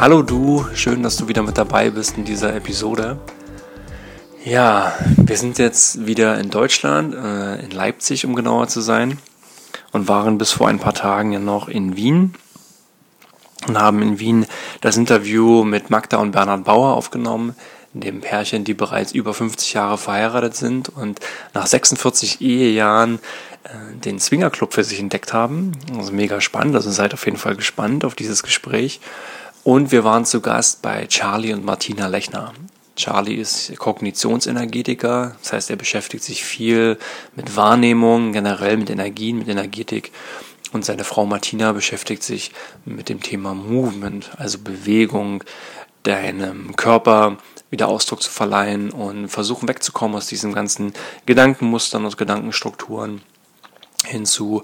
Hallo 0.00 0.22
du, 0.22 0.64
schön, 0.74 1.02
dass 1.02 1.16
du 1.16 1.26
wieder 1.26 1.42
mit 1.42 1.58
dabei 1.58 1.90
bist 1.90 2.16
in 2.16 2.24
dieser 2.24 2.54
Episode. 2.54 3.18
Ja, 4.44 4.92
wir 5.16 5.36
sind 5.36 5.58
jetzt 5.58 6.06
wieder 6.06 6.38
in 6.38 6.50
Deutschland, 6.50 7.16
äh, 7.16 7.60
in 7.64 7.72
Leipzig, 7.72 8.24
um 8.24 8.36
genauer 8.36 8.68
zu 8.68 8.80
sein, 8.80 9.18
und 9.90 10.06
waren 10.06 10.38
bis 10.38 10.52
vor 10.52 10.68
ein 10.68 10.78
paar 10.78 10.94
Tagen 10.94 11.32
ja 11.32 11.40
noch 11.40 11.66
in 11.66 11.96
Wien 11.96 12.34
und 13.66 13.76
haben 13.76 14.00
in 14.00 14.20
Wien 14.20 14.46
das 14.82 14.96
Interview 14.96 15.64
mit 15.64 15.90
Magda 15.90 16.18
und 16.18 16.30
Bernhard 16.30 16.62
Bauer 16.62 16.94
aufgenommen, 16.94 17.56
dem 17.92 18.20
Pärchen, 18.20 18.62
die 18.62 18.74
bereits 18.74 19.10
über 19.10 19.34
50 19.34 19.72
Jahre 19.72 19.98
verheiratet 19.98 20.54
sind 20.54 20.90
und 20.90 21.18
nach 21.54 21.66
46 21.66 22.40
Ehejahren 22.40 23.18
äh, 23.64 23.96
den 23.96 24.20
Swingerclub 24.20 24.74
für 24.74 24.84
sich 24.84 25.00
entdeckt 25.00 25.32
haben. 25.32 25.72
Also 25.98 26.12
mega 26.12 26.40
spannend, 26.40 26.76
also 26.76 26.88
seid 26.88 27.14
auf 27.14 27.24
jeden 27.24 27.36
Fall 27.36 27.56
gespannt 27.56 28.04
auf 28.04 28.14
dieses 28.14 28.44
Gespräch. 28.44 29.00
Und 29.64 29.92
wir 29.92 30.04
waren 30.04 30.24
zu 30.24 30.40
Gast 30.40 30.82
bei 30.82 31.06
Charlie 31.06 31.52
und 31.52 31.64
Martina 31.64 32.06
Lechner. 32.06 32.54
Charlie 32.96 33.34
ist 33.34 33.76
Kognitionsenergetiker, 33.78 35.36
das 35.40 35.52
heißt, 35.52 35.70
er 35.70 35.76
beschäftigt 35.76 36.24
sich 36.24 36.44
viel 36.44 36.98
mit 37.36 37.54
Wahrnehmung, 37.54 38.32
generell 38.32 38.76
mit 38.76 38.90
Energien, 38.90 39.38
mit 39.38 39.48
Energetik. 39.48 40.10
Und 40.72 40.84
seine 40.84 41.04
Frau 41.04 41.24
Martina 41.24 41.72
beschäftigt 41.72 42.22
sich 42.22 42.50
mit 42.84 43.08
dem 43.08 43.22
Thema 43.22 43.54
Movement, 43.54 44.30
also 44.36 44.58
Bewegung, 44.58 45.44
deinem 46.02 46.74
Körper 46.76 47.38
wieder 47.70 47.88
Ausdruck 47.88 48.22
zu 48.22 48.30
verleihen 48.30 48.90
und 48.90 49.28
versuchen 49.28 49.68
wegzukommen 49.68 50.16
aus 50.16 50.26
diesen 50.26 50.52
ganzen 50.52 50.92
Gedankenmustern 51.26 52.04
und 52.04 52.16
Gedankenstrukturen 52.16 53.22
hin 54.04 54.24
zu 54.24 54.62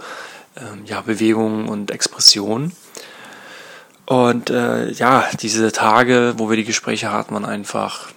ähm, 0.56 0.84
ja, 0.86 1.02
Bewegung 1.02 1.68
und 1.68 1.90
Expression. 1.90 2.72
Und 4.06 4.50
äh, 4.50 4.90
ja, 4.90 5.28
diese 5.40 5.72
Tage, 5.72 6.34
wo 6.36 6.50
wir 6.50 6.56
die 6.56 6.64
Gespräche 6.64 7.10
hatten, 7.10 7.34
waren 7.34 7.44
einfach 7.44 8.10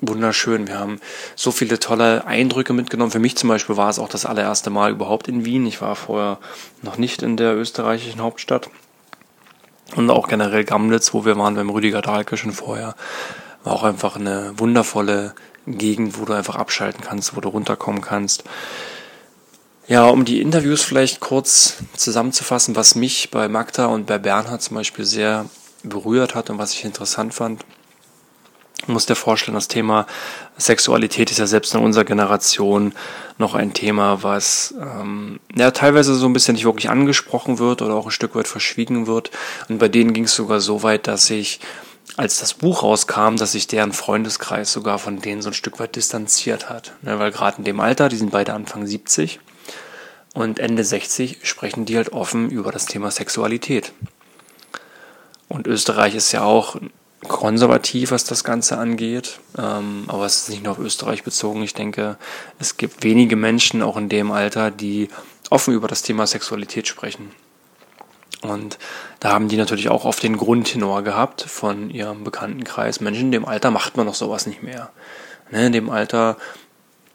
wunderschön. 0.00 0.66
Wir 0.66 0.78
haben 0.78 1.00
so 1.36 1.50
viele 1.50 1.78
tolle 1.78 2.26
Eindrücke 2.26 2.72
mitgenommen. 2.72 3.10
Für 3.10 3.18
mich 3.18 3.36
zum 3.36 3.48
Beispiel 3.48 3.76
war 3.76 3.90
es 3.90 3.98
auch 3.98 4.08
das 4.08 4.26
allererste 4.26 4.70
Mal 4.70 4.92
überhaupt 4.92 5.28
in 5.28 5.44
Wien. 5.44 5.66
Ich 5.66 5.80
war 5.80 5.96
vorher 5.96 6.38
noch 6.82 6.98
nicht 6.98 7.22
in 7.22 7.36
der 7.36 7.54
österreichischen 7.54 8.20
Hauptstadt. 8.20 8.70
Und 9.96 10.10
auch 10.10 10.28
generell 10.28 10.64
Gamlitz, 10.64 11.12
wo 11.12 11.24
wir 11.24 11.36
waren 11.36 11.54
beim 11.54 11.70
Rüdiger 11.70 12.02
Dahlke 12.02 12.36
schon 12.36 12.52
vorher, 12.52 12.94
war 13.62 13.74
auch 13.74 13.84
einfach 13.84 14.16
eine 14.16 14.52
wundervolle 14.56 15.34
Gegend, 15.66 16.18
wo 16.18 16.24
du 16.24 16.32
einfach 16.32 16.56
abschalten 16.56 17.02
kannst, 17.04 17.36
wo 17.36 17.40
du 17.40 17.48
runterkommen 17.48 18.00
kannst. 18.00 18.44
Ja, 19.86 20.06
um 20.06 20.24
die 20.24 20.40
Interviews 20.40 20.82
vielleicht 20.82 21.20
kurz 21.20 21.74
zusammenzufassen, 21.94 22.74
was 22.74 22.94
mich 22.94 23.30
bei 23.30 23.48
Magda 23.48 23.86
und 23.86 24.06
bei 24.06 24.18
Bernhard 24.18 24.62
zum 24.62 24.76
Beispiel 24.76 25.04
sehr 25.04 25.44
berührt 25.82 26.34
hat 26.34 26.48
und 26.48 26.56
was 26.56 26.72
ich 26.72 26.86
interessant 26.86 27.34
fand, 27.34 27.64
muss 28.86 29.04
dir 29.06 29.14
vorstellen, 29.14 29.54
das 29.54 29.68
Thema 29.68 30.06
Sexualität 30.56 31.30
ist 31.30 31.38
ja 31.38 31.46
selbst 31.46 31.74
in 31.74 31.80
unserer 31.80 32.04
Generation 32.04 32.94
noch 33.38 33.54
ein 33.54 33.74
Thema, 33.74 34.22
was 34.22 34.74
ähm, 34.80 35.38
ja 35.54 35.70
teilweise 35.70 36.14
so 36.14 36.26
ein 36.26 36.32
bisschen 36.32 36.54
nicht 36.54 36.64
wirklich 36.64 36.88
angesprochen 36.88 37.58
wird 37.58 37.82
oder 37.82 37.94
auch 37.94 38.06
ein 38.06 38.10
Stück 38.10 38.34
weit 38.34 38.48
verschwiegen 38.48 39.06
wird. 39.06 39.30
Und 39.68 39.78
bei 39.78 39.88
denen 39.88 40.12
ging 40.12 40.24
es 40.24 40.34
sogar 40.34 40.60
so 40.60 40.82
weit, 40.82 41.06
dass 41.06 41.28
ich, 41.30 41.60
als 42.16 42.38
das 42.40 42.54
Buch 42.54 42.82
rauskam, 42.82 43.36
dass 43.36 43.52
sich 43.52 43.66
deren 43.66 43.92
Freundeskreis 43.92 44.72
sogar 44.72 44.98
von 44.98 45.20
denen 45.20 45.42
so 45.42 45.50
ein 45.50 45.54
Stück 45.54 45.78
weit 45.78 45.96
distanziert 45.96 46.68
hat. 46.68 46.92
Ne, 47.02 47.18
weil 47.18 47.32
gerade 47.32 47.58
in 47.58 47.64
dem 47.64 47.80
Alter, 47.80 48.08
die 48.08 48.16
sind 48.16 48.32
beide 48.32 48.54
Anfang 48.54 48.86
70 48.86 49.40
und 50.34 50.58
Ende 50.58 50.84
60, 50.84 51.38
sprechen 51.44 51.86
die 51.86 51.96
halt 51.96 52.12
offen 52.12 52.50
über 52.50 52.72
das 52.72 52.86
Thema 52.86 53.10
Sexualität. 53.10 53.92
Und 55.48 55.66
Österreich 55.66 56.14
ist 56.14 56.32
ja 56.32 56.42
auch 56.42 56.76
konservativ, 57.28 58.10
was 58.10 58.24
das 58.24 58.44
Ganze 58.44 58.76
angeht. 58.76 59.38
Ähm, 59.56 60.04
aber 60.08 60.26
es 60.26 60.42
ist 60.42 60.50
nicht 60.50 60.64
nur 60.64 60.72
auf 60.72 60.78
Österreich 60.78 61.22
bezogen. 61.22 61.62
Ich 61.62 61.72
denke, 61.72 62.16
es 62.58 62.76
gibt 62.76 63.02
wenige 63.02 63.36
Menschen, 63.36 63.82
auch 63.82 63.96
in 63.96 64.08
dem 64.08 64.32
Alter, 64.32 64.70
die 64.70 65.08
offen 65.50 65.72
über 65.72 65.88
das 65.88 66.02
Thema 66.02 66.26
Sexualität 66.26 66.88
sprechen. 66.88 67.30
Und 68.42 68.78
da 69.20 69.32
haben 69.32 69.48
die 69.48 69.56
natürlich 69.56 69.88
auch 69.88 70.04
oft 70.04 70.22
den 70.22 70.36
Grundtenor 70.36 71.02
gehabt 71.02 71.42
von 71.42 71.88
ihrem 71.88 72.24
Bekanntenkreis. 72.24 73.00
Menschen 73.00 73.26
in 73.26 73.32
dem 73.32 73.46
Alter 73.46 73.70
macht 73.70 73.96
man 73.96 74.06
doch 74.06 74.14
sowas 74.14 74.46
nicht 74.46 74.62
mehr. 74.62 74.90
Ne, 75.50 75.66
in 75.66 75.72
dem 75.72 75.90
Alter 75.90 76.36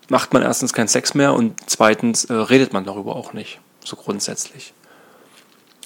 macht 0.10 0.34
man 0.34 0.42
erstens 0.42 0.74
keinen 0.74 0.88
Sex 0.88 1.14
mehr 1.14 1.34
und 1.34 1.56
zweitens 1.68 2.26
äh, 2.26 2.34
redet 2.34 2.74
man 2.74 2.86
darüber 2.86 3.16
auch 3.16 3.34
nicht. 3.34 3.60
So 3.84 3.96
grundsätzlich. 3.96 4.74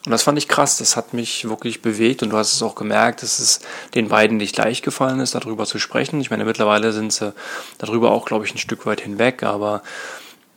Und 0.05 0.11
das 0.11 0.23
fand 0.23 0.37
ich 0.37 0.49
krass, 0.49 0.77
das 0.77 0.97
hat 0.97 1.13
mich 1.13 1.47
wirklich 1.47 1.81
bewegt 1.81 2.23
und 2.23 2.31
du 2.31 2.37
hast 2.37 2.53
es 2.53 2.61
auch 2.61 2.75
gemerkt, 2.75 3.23
dass 3.23 3.39
es 3.39 3.61
den 3.95 4.09
beiden 4.09 4.35
nicht 4.35 4.57
leicht 4.57 4.83
gefallen 4.83 5.21
ist, 5.21 5.33
darüber 5.33 5.65
zu 5.65 5.79
sprechen. 5.79 6.19
Ich 6.19 6.29
meine, 6.29 6.43
mittlerweile 6.43 6.91
sind 6.91 7.13
sie 7.13 7.33
darüber 7.77 8.11
auch, 8.11 8.25
glaube 8.25 8.45
ich, 8.45 8.53
ein 8.53 8.57
Stück 8.57 8.85
weit 8.85 8.99
hinweg, 8.99 9.43
aber 9.43 9.81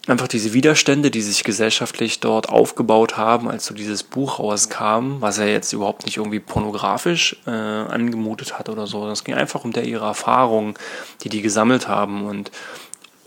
einfach 0.08 0.26
diese 0.26 0.52
Widerstände, 0.52 1.12
die 1.12 1.22
sich 1.22 1.44
gesellschaftlich 1.44 2.18
dort 2.18 2.48
aufgebaut 2.48 3.16
haben, 3.16 3.48
als 3.48 3.66
so 3.66 3.74
dieses 3.74 4.02
Buch 4.02 4.40
rauskam, 4.40 5.20
was 5.20 5.38
er 5.38 5.48
jetzt 5.48 5.72
überhaupt 5.72 6.06
nicht 6.06 6.16
irgendwie 6.16 6.40
pornografisch 6.40 7.36
äh, 7.46 7.50
angemutet 7.50 8.58
hat 8.58 8.68
oder 8.68 8.88
so. 8.88 9.08
Es 9.08 9.22
ging 9.22 9.34
einfach 9.34 9.64
um 9.64 9.72
der 9.72 9.84
ihre 9.84 10.06
Erfahrungen, 10.06 10.74
die 11.22 11.28
die 11.28 11.42
gesammelt 11.42 11.86
haben 11.86 12.26
und 12.26 12.50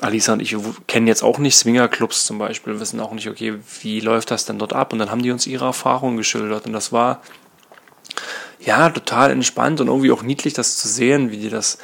Alisa 0.01 0.33
und 0.33 0.41
ich 0.41 0.55
kennen 0.87 1.07
jetzt 1.07 1.23
auch 1.23 1.39
nicht 1.39 1.57
Swingerclubs 1.57 2.25
zum 2.25 2.37
Beispiel, 2.37 2.79
wissen 2.79 2.99
auch 2.99 3.11
nicht, 3.11 3.27
okay, 3.27 3.55
wie 3.81 3.99
läuft 3.99 4.31
das 4.31 4.45
denn 4.45 4.59
dort 4.59 4.73
ab? 4.73 4.93
Und 4.93 4.99
dann 4.99 5.11
haben 5.11 5.21
die 5.21 5.31
uns 5.31 5.45
ihre 5.45 5.65
Erfahrungen 5.65 6.17
geschildert 6.17 6.65
und 6.65 6.73
das 6.73 6.91
war 6.91 7.21
ja 8.59 8.89
total 8.89 9.31
entspannt 9.31 9.81
und 9.81 9.87
irgendwie 9.87 10.11
auch 10.11 10.21
niedlich, 10.21 10.53
das 10.53 10.77
zu 10.77 10.87
sehen, 10.87 11.31
wie 11.31 11.37
die 11.37 11.49
das 11.49 11.77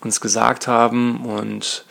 uns 0.00 0.20
gesagt 0.20 0.66
haben 0.66 1.24
und 1.24 1.84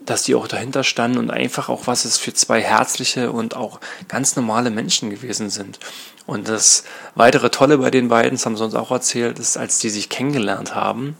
dass 0.00 0.22
die 0.22 0.34
auch 0.34 0.48
dahinter 0.48 0.84
standen 0.84 1.18
und 1.18 1.30
einfach 1.30 1.68
auch, 1.68 1.86
was 1.86 2.04
es 2.04 2.18
für 2.18 2.34
zwei 2.34 2.60
herzliche 2.60 3.32
und 3.32 3.56
auch 3.56 3.80
ganz 4.08 4.36
normale 4.36 4.70
Menschen 4.70 5.08
gewesen 5.08 5.48
sind. 5.48 5.78
Und 6.26 6.48
das 6.48 6.84
weitere 7.14 7.50
Tolle 7.50 7.78
bei 7.78 7.90
den 7.90 8.08
beiden, 8.08 8.32
das 8.32 8.44
haben 8.44 8.56
sie 8.56 8.64
uns 8.64 8.74
auch 8.74 8.90
erzählt, 8.90 9.38
ist, 9.38 9.56
als 9.56 9.78
die 9.78 9.90
sich 9.90 10.10
kennengelernt 10.10 10.74
haben, 10.74 11.16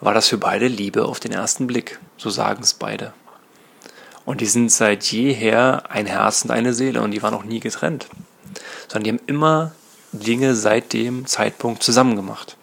war 0.00 0.14
das 0.14 0.28
für 0.28 0.38
beide 0.38 0.66
Liebe 0.66 1.04
auf 1.04 1.20
den 1.20 1.32
ersten 1.32 1.66
Blick. 1.66 1.98
So 2.16 2.30
sagen 2.30 2.62
es 2.62 2.74
beide. 2.74 3.12
Und 4.24 4.40
die 4.40 4.46
sind 4.46 4.70
seit 4.70 5.04
jeher 5.04 5.90
ein 5.90 6.06
Herz 6.06 6.44
und 6.44 6.50
eine 6.50 6.72
Seele 6.72 7.02
und 7.02 7.10
die 7.10 7.22
waren 7.22 7.34
auch 7.34 7.44
nie 7.44 7.60
getrennt. 7.60 8.08
Sondern 8.88 9.04
die 9.04 9.10
haben 9.10 9.26
immer 9.26 9.72
Dinge 10.12 10.54
seit 10.54 10.92
dem 10.92 11.26
Zeitpunkt 11.26 11.82
zusammen 11.82 12.16
gemacht. 12.16 12.56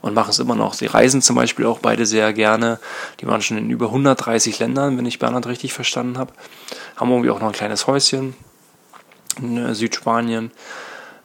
Und 0.00 0.14
machen 0.14 0.30
es 0.30 0.38
immer 0.38 0.54
noch. 0.54 0.74
Sie 0.74 0.86
reisen 0.86 1.22
zum 1.22 1.34
Beispiel 1.34 1.66
auch 1.66 1.80
beide 1.80 2.06
sehr 2.06 2.32
gerne. 2.32 2.78
Die 3.20 3.26
waren 3.26 3.42
schon 3.42 3.58
in 3.58 3.68
über 3.68 3.86
130 3.86 4.58
Ländern, 4.60 4.96
wenn 4.96 5.06
ich 5.06 5.18
Bernhard 5.18 5.48
richtig 5.48 5.72
verstanden 5.72 6.18
habe. 6.18 6.32
Haben 6.96 7.10
irgendwie 7.10 7.30
auch 7.30 7.40
noch 7.40 7.48
ein 7.48 7.52
kleines 7.52 7.88
Häuschen 7.88 8.34
in 9.40 9.56
äh, 9.56 9.74
Südspanien. 9.74 10.52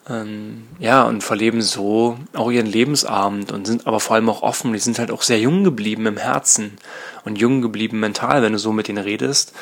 Ähm, 0.10 0.68
ja, 0.80 1.04
und 1.04 1.24
verleben 1.24 1.62
so 1.62 2.18
auch 2.34 2.52
ihren 2.52 2.66
Lebensabend 2.66 3.52
und 3.52 3.66
sind 3.66 3.88
aber 3.88 4.00
vor 4.00 4.16
allem 4.16 4.30
auch 4.30 4.42
offen. 4.42 4.74
Die 4.74 4.80
sind 4.80 5.00
halt 5.00 5.12
auch 5.12 5.22
sehr 5.22 5.40
jung 5.40 5.64
geblieben 5.64 6.06
im 6.06 6.18
Herzen 6.18 6.78
und 7.24 7.38
jung 7.38 7.62
geblieben 7.62 8.00
mental. 8.00 8.42
Wenn 8.42 8.54
du 8.54 8.60
so 8.60 8.74
mit 8.74 8.90
ihnen 8.90 9.04
redest, 9.04 9.54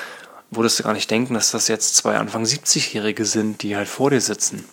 würdest 0.50 0.80
du 0.80 0.84
gar 0.84 0.94
nicht 0.94 1.12
denken, 1.12 1.36
dass 1.36 1.52
das 1.52 1.68
jetzt 1.68 1.96
zwei 1.96 2.18
Anfang 2.18 2.44
70-Jährige 2.44 3.26
sind, 3.26 3.62
die 3.62 3.76
halt 3.76 3.88
vor 3.88 4.10
dir 4.10 4.22
sitzen. 4.22 4.66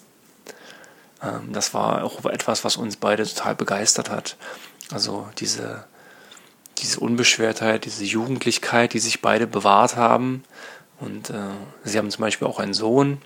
Ähm, 1.22 1.52
das 1.52 1.74
war 1.74 2.02
auch 2.02 2.24
etwas, 2.24 2.64
was 2.64 2.76
uns 2.76 2.96
beide 2.96 3.26
total 3.26 3.54
begeistert 3.54 4.08
hat. 4.08 4.36
Also 4.90 5.28
diese, 5.38 5.84
diese 6.78 7.00
Unbeschwertheit, 7.00 7.84
diese 7.84 8.04
Jugendlichkeit, 8.04 8.94
die 8.94 9.00
sich 9.00 9.20
beide 9.20 9.46
bewahrt 9.46 9.96
haben. 9.96 10.44
Und 10.98 11.28
äh, 11.28 11.34
sie 11.84 11.98
haben 11.98 12.10
zum 12.10 12.22
Beispiel 12.22 12.48
auch 12.48 12.58
einen 12.58 12.74
Sohn, 12.74 13.20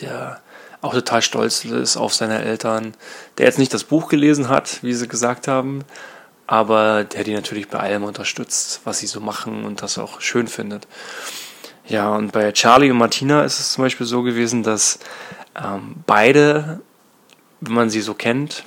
der 0.00 0.40
auch 0.80 0.94
total 0.94 1.22
stolz 1.22 1.64
ist 1.64 1.96
auf 1.96 2.14
seine 2.14 2.42
Eltern, 2.42 2.94
der 3.38 3.46
jetzt 3.46 3.58
nicht 3.58 3.74
das 3.74 3.84
Buch 3.84 4.08
gelesen 4.08 4.48
hat, 4.48 4.82
wie 4.82 4.94
sie 4.94 5.08
gesagt 5.08 5.48
haben, 5.48 5.84
aber 6.46 7.04
der 7.04 7.24
die 7.24 7.34
natürlich 7.34 7.68
bei 7.68 7.78
allem 7.78 8.04
unterstützt, 8.04 8.80
was 8.84 8.98
sie 8.98 9.06
so 9.06 9.20
machen 9.20 9.64
und 9.64 9.82
das 9.82 9.98
auch 9.98 10.20
schön 10.20 10.48
findet. 10.48 10.86
Ja, 11.86 12.14
und 12.14 12.32
bei 12.32 12.52
Charlie 12.52 12.90
und 12.90 12.98
Martina 12.98 13.42
ist 13.42 13.58
es 13.58 13.72
zum 13.72 13.84
Beispiel 13.84 14.06
so 14.06 14.22
gewesen, 14.22 14.62
dass 14.62 14.98
ähm, 15.56 15.96
beide, 16.06 16.80
wenn 17.60 17.74
man 17.74 17.90
sie 17.90 18.00
so 18.00 18.14
kennt 18.14 18.64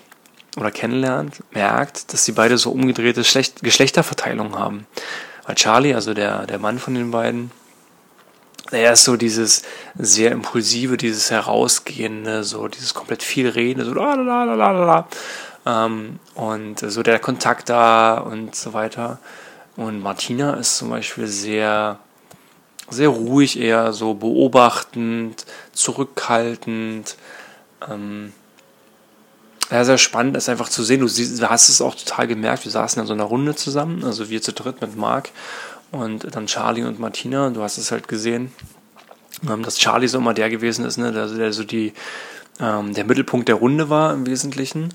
oder 0.57 0.71
kennenlernt, 0.71 1.42
merkt, 1.51 2.13
dass 2.13 2.25
sie 2.25 2.33
beide 2.33 2.57
so 2.57 2.71
umgedrehte 2.71 3.24
Schlecht 3.24 3.63
Geschlechterverteilung 3.63 4.57
haben. 4.57 4.86
Weil 5.45 5.56
Charlie, 5.56 5.94
also 5.94 6.13
der, 6.13 6.45
der 6.45 6.60
Mann 6.60 6.80
von 6.80 6.95
den 6.95 7.12
beiden, 7.12 7.51
er 8.71 8.94
ist 8.94 9.04
so 9.04 9.18
dieses 9.18 9.63
sehr 9.95 10.31
impulsive, 10.31 10.98
dieses 10.98 11.31
herausgehende, 11.31 12.44
so 12.44 12.68
dieses 12.68 12.94
komplett 12.94 13.24
viel 13.24 13.50
Reden, 13.50 13.83
so 13.83 13.94
la 13.94 14.15
la 14.15 14.44
la 14.44 14.56
la 14.56 14.71
la 14.71 15.07
ähm, 15.65 16.19
und 16.36 16.80
so 16.80 17.04
der 17.04 17.19
Kontakt 17.19 17.69
da 17.69 18.18
und 18.18 18.56
so 18.56 18.74
weiter. 18.74 19.19
Und 19.75 20.01
Martina 20.01 20.54
ist 20.56 20.77
zum 20.77 20.89
Beispiel 20.89 21.27
sehr, 21.27 22.00
sehr 22.89 23.10
ruhig, 23.10 23.60
eher 23.60 23.92
so 23.94 24.13
beobachtend, 24.13 25.45
zurückhaltend, 25.74 27.18
ähm, 27.89 28.33
ja, 29.71 29.83
sehr 29.83 29.98
spannend 29.98 30.38
ist 30.38 30.50
einfach 30.50 30.69
zu 30.69 30.83
sehen. 30.83 31.00
Du, 31.00 31.07
siehst, 31.07 31.42
du 31.42 31.50
hast 31.50 31.69
es 31.69 31.81
auch 31.81 31.95
total 31.95 32.27
gemerkt. 32.27 32.65
Wir 32.65 32.71
saßen 32.71 33.01
in 33.01 33.07
so 33.07 33.13
einer 33.13 33.24
Runde 33.24 33.56
zusammen, 33.56 34.04
also 34.04 34.30
wir 34.30 34.42
zu 34.42 34.54
dritt 34.54 34.81
mit 34.81 34.95
Marc 34.95 35.30
und 35.93 36.35
dann 36.35 36.47
Charlie 36.47 36.83
und 36.83 36.99
Martina. 36.99 37.49
Du 37.51 37.61
hast 37.61 37.77
es 37.77 37.91
halt 37.91 38.07
gesehen, 38.07 38.51
ähm, 39.49 39.63
dass 39.63 39.77
Charlie 39.77 40.07
so 40.07 40.17
immer 40.17 40.33
der 40.33 40.49
gewesen 40.49 40.85
ist, 40.85 40.97
ne, 40.97 41.11
der, 41.11 41.27
der 41.27 41.53
so 41.53 41.63
die, 41.63 41.93
ähm, 42.59 42.93
der 42.93 43.05
Mittelpunkt 43.05 43.47
der 43.47 43.55
Runde 43.55 43.89
war 43.89 44.13
im 44.13 44.25
Wesentlichen. 44.25 44.89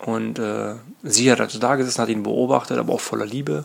Und 0.00 0.38
äh, 0.38 0.74
sie 1.02 1.30
hat 1.30 1.40
also 1.40 1.58
da 1.58 1.76
gesessen, 1.76 2.02
hat 2.02 2.08
ihn 2.08 2.24
beobachtet, 2.24 2.76
aber 2.78 2.92
auch 2.92 3.00
voller 3.00 3.24
Liebe. 3.24 3.64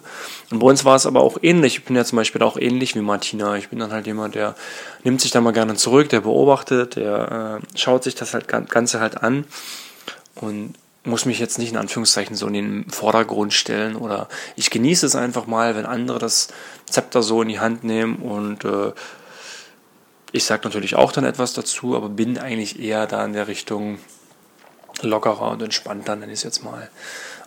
Und 0.51 0.59
bei 0.59 0.67
uns 0.67 0.85
war 0.85 0.95
es 0.95 1.05
aber 1.05 1.21
auch 1.21 1.37
ähnlich. 1.41 1.79
Ich 1.79 1.85
bin 1.85 1.95
ja 1.95 2.05
zum 2.05 2.15
Beispiel 2.15 2.41
auch 2.43 2.55
ähnlich 2.55 2.95
wie 2.95 3.01
Martina. 3.01 3.57
Ich 3.57 3.69
bin 3.69 3.79
dann 3.79 3.91
halt 3.91 4.05
jemand, 4.07 4.35
der 4.35 4.55
nimmt 5.03 5.19
sich 5.19 5.31
da 5.31 5.41
mal 5.41 5.51
gerne 5.51 5.75
zurück, 5.75 6.07
der 6.09 6.21
beobachtet, 6.21 6.95
der 6.95 7.59
äh, 7.61 7.77
schaut 7.77 8.03
sich 8.03 8.15
das 8.15 8.33
halt 8.33 8.47
Ganze 8.47 9.01
halt 9.01 9.21
an 9.21 9.43
und 10.35 10.75
muss 11.09 11.25
mich 11.25 11.39
jetzt 11.39 11.59
nicht 11.59 11.71
in 11.71 11.77
Anführungszeichen 11.77 12.35
so 12.35 12.47
in 12.47 12.53
den 12.53 12.89
Vordergrund 12.89 13.53
stellen 13.53 13.95
oder 13.95 14.29
ich 14.55 14.69
genieße 14.69 15.05
es 15.05 15.15
einfach 15.15 15.47
mal, 15.47 15.75
wenn 15.75 15.85
andere 15.85 16.19
das 16.19 16.49
Zepter 16.89 17.21
so 17.23 17.41
in 17.41 17.49
die 17.49 17.59
Hand 17.59 17.83
nehmen 17.83 18.17
und 18.17 18.63
äh, 18.65 18.93
ich 20.31 20.43
sage 20.43 20.61
natürlich 20.63 20.95
auch 20.95 21.11
dann 21.11 21.25
etwas 21.25 21.53
dazu, 21.53 21.95
aber 21.95 22.09
bin 22.09 22.37
eigentlich 22.37 22.79
eher 22.79 23.07
da 23.07 23.25
in 23.25 23.33
der 23.33 23.47
Richtung 23.47 23.99
lockerer 25.01 25.51
und 25.51 25.61
entspannter, 25.61 26.15
nenne 26.15 26.31
ich 26.31 26.39
es 26.39 26.43
jetzt 26.43 26.63
mal. 26.63 26.89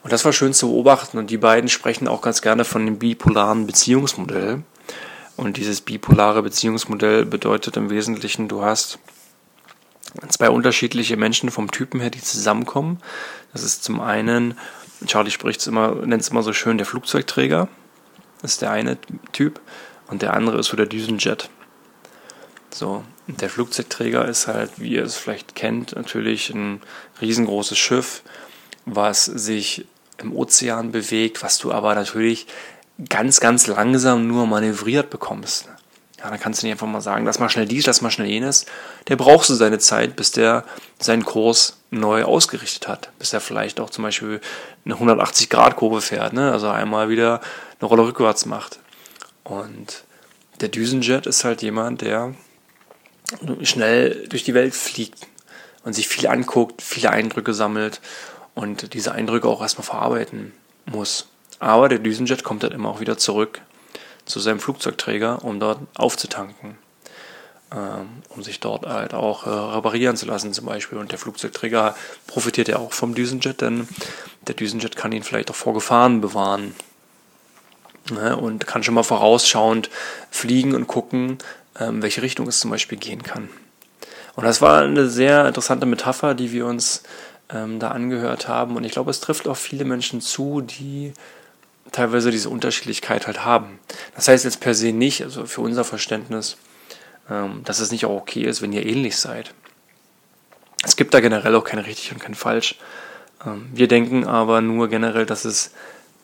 Und 0.02 0.12
das 0.12 0.24
war 0.24 0.32
schön 0.32 0.52
zu 0.52 0.68
beobachten 0.68 1.18
und 1.18 1.30
die 1.30 1.38
beiden 1.38 1.68
sprechen 1.68 2.08
auch 2.08 2.22
ganz 2.22 2.42
gerne 2.42 2.64
von 2.64 2.84
dem 2.84 2.98
bipolaren 2.98 3.66
Beziehungsmodell. 3.66 4.62
Und 5.36 5.56
dieses 5.56 5.80
bipolare 5.80 6.42
Beziehungsmodell 6.42 7.24
bedeutet 7.24 7.76
im 7.76 7.88
Wesentlichen, 7.88 8.48
du 8.48 8.62
hast 8.62 8.98
zwei 10.28 10.50
unterschiedliche 10.50 11.16
Menschen 11.16 11.50
vom 11.50 11.70
Typen 11.70 12.00
her, 12.00 12.10
die 12.10 12.20
zusammenkommen. 12.20 12.98
Das 13.52 13.62
ist 13.62 13.84
zum 13.84 14.00
einen, 14.00 14.58
Charlie 15.06 15.30
spricht 15.30 15.66
immer, 15.66 15.94
nennt 16.06 16.22
es 16.22 16.28
immer 16.28 16.42
so 16.42 16.52
schön, 16.52 16.78
der 16.78 16.86
Flugzeugträger. 16.86 17.68
Das 18.40 18.52
ist 18.52 18.62
der 18.62 18.70
eine 18.70 18.98
Typ. 19.32 19.60
Und 20.08 20.22
der 20.22 20.34
andere 20.34 20.58
ist 20.58 20.66
so 20.66 20.76
der 20.76 20.86
Düsenjet. 20.86 21.48
So, 22.70 23.04
der 23.26 23.50
Flugzeugträger 23.50 24.26
ist 24.26 24.46
halt, 24.46 24.72
wie 24.76 24.92
ihr 24.92 25.04
es 25.04 25.16
vielleicht 25.16 25.54
kennt, 25.54 25.94
natürlich 25.94 26.50
ein 26.50 26.80
riesengroßes 27.20 27.78
Schiff, 27.78 28.22
was 28.84 29.24
sich 29.24 29.86
im 30.18 30.34
Ozean 30.34 30.92
bewegt, 30.92 31.42
was 31.42 31.58
du 31.58 31.72
aber 31.72 31.94
natürlich 31.94 32.46
ganz, 33.08 33.40
ganz 33.40 33.66
langsam 33.66 34.26
nur 34.26 34.46
manövriert 34.46 35.10
bekommst. 35.10 35.68
Ja, 36.22 36.30
dann 36.30 36.38
kannst 36.38 36.62
du 36.62 36.66
nicht 36.66 36.72
einfach 36.72 36.86
mal 36.86 37.00
sagen, 37.00 37.24
lass 37.24 37.40
mal 37.40 37.48
schnell 37.48 37.66
dies, 37.66 37.86
lass 37.86 38.00
mal 38.00 38.10
schnell 38.10 38.28
jenes. 38.28 38.64
Der 39.08 39.16
brauchst 39.16 39.50
du 39.50 39.54
seine 39.54 39.78
Zeit, 39.80 40.14
bis 40.14 40.30
der 40.30 40.64
seinen 41.00 41.24
Kurs 41.24 41.78
neu 41.90 42.22
ausgerichtet 42.22 42.86
hat. 42.86 43.10
Bis 43.18 43.32
er 43.32 43.40
vielleicht 43.40 43.80
auch 43.80 43.90
zum 43.90 44.04
Beispiel 44.04 44.40
eine 44.84 44.94
180-Grad-Kurve 44.94 46.00
fährt, 46.00 46.32
ne? 46.32 46.52
also 46.52 46.68
einmal 46.68 47.08
wieder 47.08 47.40
eine 47.80 47.88
Rolle 47.88 48.04
rückwärts 48.04 48.46
macht. 48.46 48.78
Und 49.42 50.04
der 50.60 50.68
Düsenjet 50.68 51.26
ist 51.26 51.42
halt 51.42 51.60
jemand, 51.62 52.02
der 52.02 52.34
schnell 53.62 54.28
durch 54.28 54.44
die 54.44 54.54
Welt 54.54 54.74
fliegt 54.74 55.26
und 55.82 55.92
sich 55.92 56.06
viel 56.06 56.28
anguckt, 56.28 56.82
viele 56.82 57.10
Eindrücke 57.10 57.52
sammelt 57.52 58.00
und 58.54 58.94
diese 58.94 59.10
Eindrücke 59.10 59.48
auch 59.48 59.60
erstmal 59.60 59.86
verarbeiten 59.86 60.52
muss. 60.86 61.28
Aber 61.58 61.88
der 61.88 61.98
Düsenjet 61.98 62.44
kommt 62.44 62.62
dann 62.62 62.72
immer 62.72 62.90
auch 62.90 63.00
wieder 63.00 63.18
zurück 63.18 63.60
zu 64.24 64.40
seinem 64.40 64.60
Flugzeugträger, 64.60 65.44
um 65.44 65.60
dort 65.60 65.80
aufzutanken, 65.96 66.76
ähm, 67.72 68.08
um 68.28 68.42
sich 68.42 68.60
dort 68.60 68.86
halt 68.86 69.14
auch 69.14 69.46
äh, 69.46 69.50
reparieren 69.50 70.16
zu 70.16 70.26
lassen 70.26 70.52
zum 70.52 70.66
Beispiel. 70.66 70.98
Und 70.98 71.12
der 71.12 71.18
Flugzeugträger 71.18 71.94
profitiert 72.26 72.68
ja 72.68 72.78
auch 72.78 72.92
vom 72.92 73.14
Düsenjet, 73.14 73.60
denn 73.60 73.88
der 74.46 74.54
Düsenjet 74.54 74.96
kann 74.96 75.12
ihn 75.12 75.22
vielleicht 75.22 75.50
auch 75.50 75.56
vor 75.56 75.74
Gefahren 75.74 76.20
bewahren. 76.20 76.74
Ne? 78.10 78.36
Und 78.36 78.66
kann 78.66 78.82
schon 78.82 78.94
mal 78.94 79.04
vorausschauend 79.04 79.88
fliegen 80.30 80.74
und 80.74 80.88
gucken, 80.88 81.38
ähm, 81.78 82.02
welche 82.02 82.22
Richtung 82.22 82.48
es 82.48 82.60
zum 82.60 82.70
Beispiel 82.70 82.98
gehen 82.98 83.22
kann. 83.22 83.48
Und 84.34 84.44
das 84.44 84.60
war 84.60 84.82
eine 84.82 85.08
sehr 85.08 85.46
interessante 85.46 85.86
Metapher, 85.86 86.34
die 86.34 86.52
wir 86.52 86.66
uns 86.66 87.02
ähm, 87.50 87.78
da 87.78 87.88
angehört 87.88 88.48
haben. 88.48 88.76
Und 88.76 88.84
ich 88.84 88.92
glaube, 88.92 89.10
es 89.10 89.20
trifft 89.20 89.46
auch 89.46 89.56
viele 89.56 89.84
Menschen 89.84 90.20
zu, 90.20 90.60
die 90.62 91.12
teilweise 91.92 92.30
diese 92.30 92.50
Unterschiedlichkeit 92.50 93.26
halt 93.26 93.44
haben. 93.44 93.78
Das 94.14 94.28
heißt 94.28 94.44
jetzt 94.44 94.60
per 94.60 94.74
se 94.74 94.92
nicht, 94.92 95.22
also 95.22 95.46
für 95.46 95.60
unser 95.60 95.84
Verständnis, 95.84 96.56
ähm, 97.30 97.62
dass 97.64 97.78
es 97.78 97.92
nicht 97.92 98.06
auch 98.06 98.16
okay 98.16 98.42
ist, 98.42 98.62
wenn 98.62 98.72
ihr 98.72 98.84
ähnlich 98.84 99.16
seid. 99.16 99.54
Es 100.84 100.96
gibt 100.96 101.14
da 101.14 101.20
generell 101.20 101.54
auch 101.54 101.64
kein 101.64 101.78
richtig 101.78 102.12
und 102.12 102.18
kein 102.18 102.34
falsch. 102.34 102.76
Ähm, 103.44 103.68
wir 103.72 103.88
denken 103.88 104.26
aber 104.26 104.60
nur 104.60 104.88
generell, 104.88 105.26
dass 105.26 105.44
es 105.44 105.72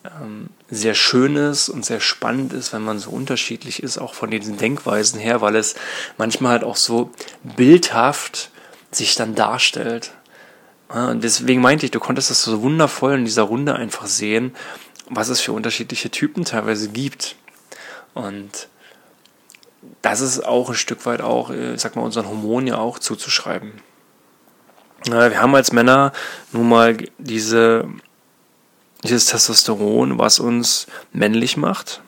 ähm, 0.05 0.49
sehr 0.71 0.95
schön 0.95 1.37
ist 1.37 1.69
und 1.69 1.85
sehr 1.85 2.01
spannend 2.01 2.53
ist, 2.53 2.73
wenn 2.73 2.83
man 2.83 2.99
so 2.99 3.11
unterschiedlich 3.11 3.83
ist, 3.83 3.99
auch 3.99 4.15
von 4.15 4.31
diesen 4.31 4.57
Denkweisen 4.57 5.21
her, 5.21 5.41
weil 5.41 5.57
es 5.57 5.75
manchmal 6.17 6.53
halt 6.53 6.65
auch 6.65 6.77
so 6.77 7.11
bildhaft 7.43 8.51
sich 8.91 9.15
dann 9.17 9.35
darstellt. 9.35 10.13
und 10.89 11.23
deswegen 11.23 11.61
meinte 11.61 11.85
ich, 11.85 11.91
du 11.91 12.01
konntest 12.01 12.31
das 12.31 12.43
so 12.43 12.63
wundervoll 12.63 13.15
in 13.15 13.25
dieser 13.27 13.43
Runde 13.43 13.75
einfach 13.75 14.07
sehen, 14.07 14.55
was 15.09 15.29
es 15.29 15.41
für 15.41 15.53
unterschiedliche 15.53 16.11
Typen 16.11 16.45
teilweise 16.45 16.89
gibt. 16.89 17.37
Und 18.15 18.69
das 20.03 20.21
ist 20.21 20.45
auch 20.45 20.71
ein 20.71 20.75
Stück 20.75 21.07
weit 21.07 21.21
auch, 21.21 21.51
äh, 21.51 21.75
ich 21.75 21.81
sag 21.81 21.97
mal, 21.97 22.03
unseren 22.03 22.27
Hormonen 22.27 22.67
ja 22.67 22.79
auch 22.79 22.99
zuzuschreiben. 22.99 23.73
Wir 25.05 25.41
haben 25.41 25.55
als 25.55 25.73
Männer 25.73 26.13
nun 26.53 26.69
mal 26.69 26.97
diese 27.19 27.89
dieses 29.05 29.27
Testosteron, 29.27 30.19
was 30.19 30.41
uns 30.41 30.87
männlich 31.13 31.57
macht, 31.57 32.03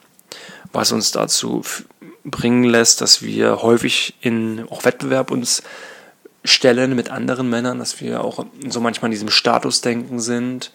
was 0.73 0.93
uns 0.93 1.13
dazu 1.13 1.63
bringen 2.25 2.65
lässt, 2.65 3.01
dass 3.01 3.23
wir 3.23 3.63
häufig 3.63 4.15
in 4.21 4.67
auch 4.71 4.85
Wettbewerb 4.85 5.31
uns 5.31 5.63
stellen 6.45 6.97
mit 6.97 7.11
anderen 7.11 7.49
Männern, 7.49 7.79
dass 7.79 8.01
wir 8.01 8.25
auch 8.25 8.45
so 8.69 8.81
manchmal 8.81 9.09
in 9.09 9.13
diesem 9.13 9.31
Statusdenken 9.31 10.21
sind, 10.21 10.73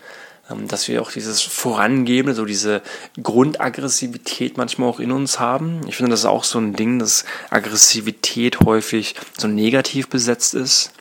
dass 0.68 0.88
wir 0.88 1.02
auch 1.02 1.12
dieses 1.12 1.42
Vorangeben, 1.42 2.36
so 2.36 2.46
diese 2.46 2.82
Grundaggressivität 3.22 4.58
manchmal 4.58 4.90
auch 4.90 5.00
in 5.00 5.12
uns 5.12 5.40
haben. 5.40 5.82
Ich 5.88 5.96
finde, 5.96 6.12
das 6.12 6.22
ist 6.22 6.26
auch 6.26 6.44
so 6.44 6.60
ein 6.60 6.74
Ding, 6.74 7.00
dass 7.00 7.26
Aggressivität 7.50 8.60
häufig 8.62 9.16
so 9.38 9.48
negativ 9.48 10.08
besetzt 10.08 10.54
ist. 10.54 10.92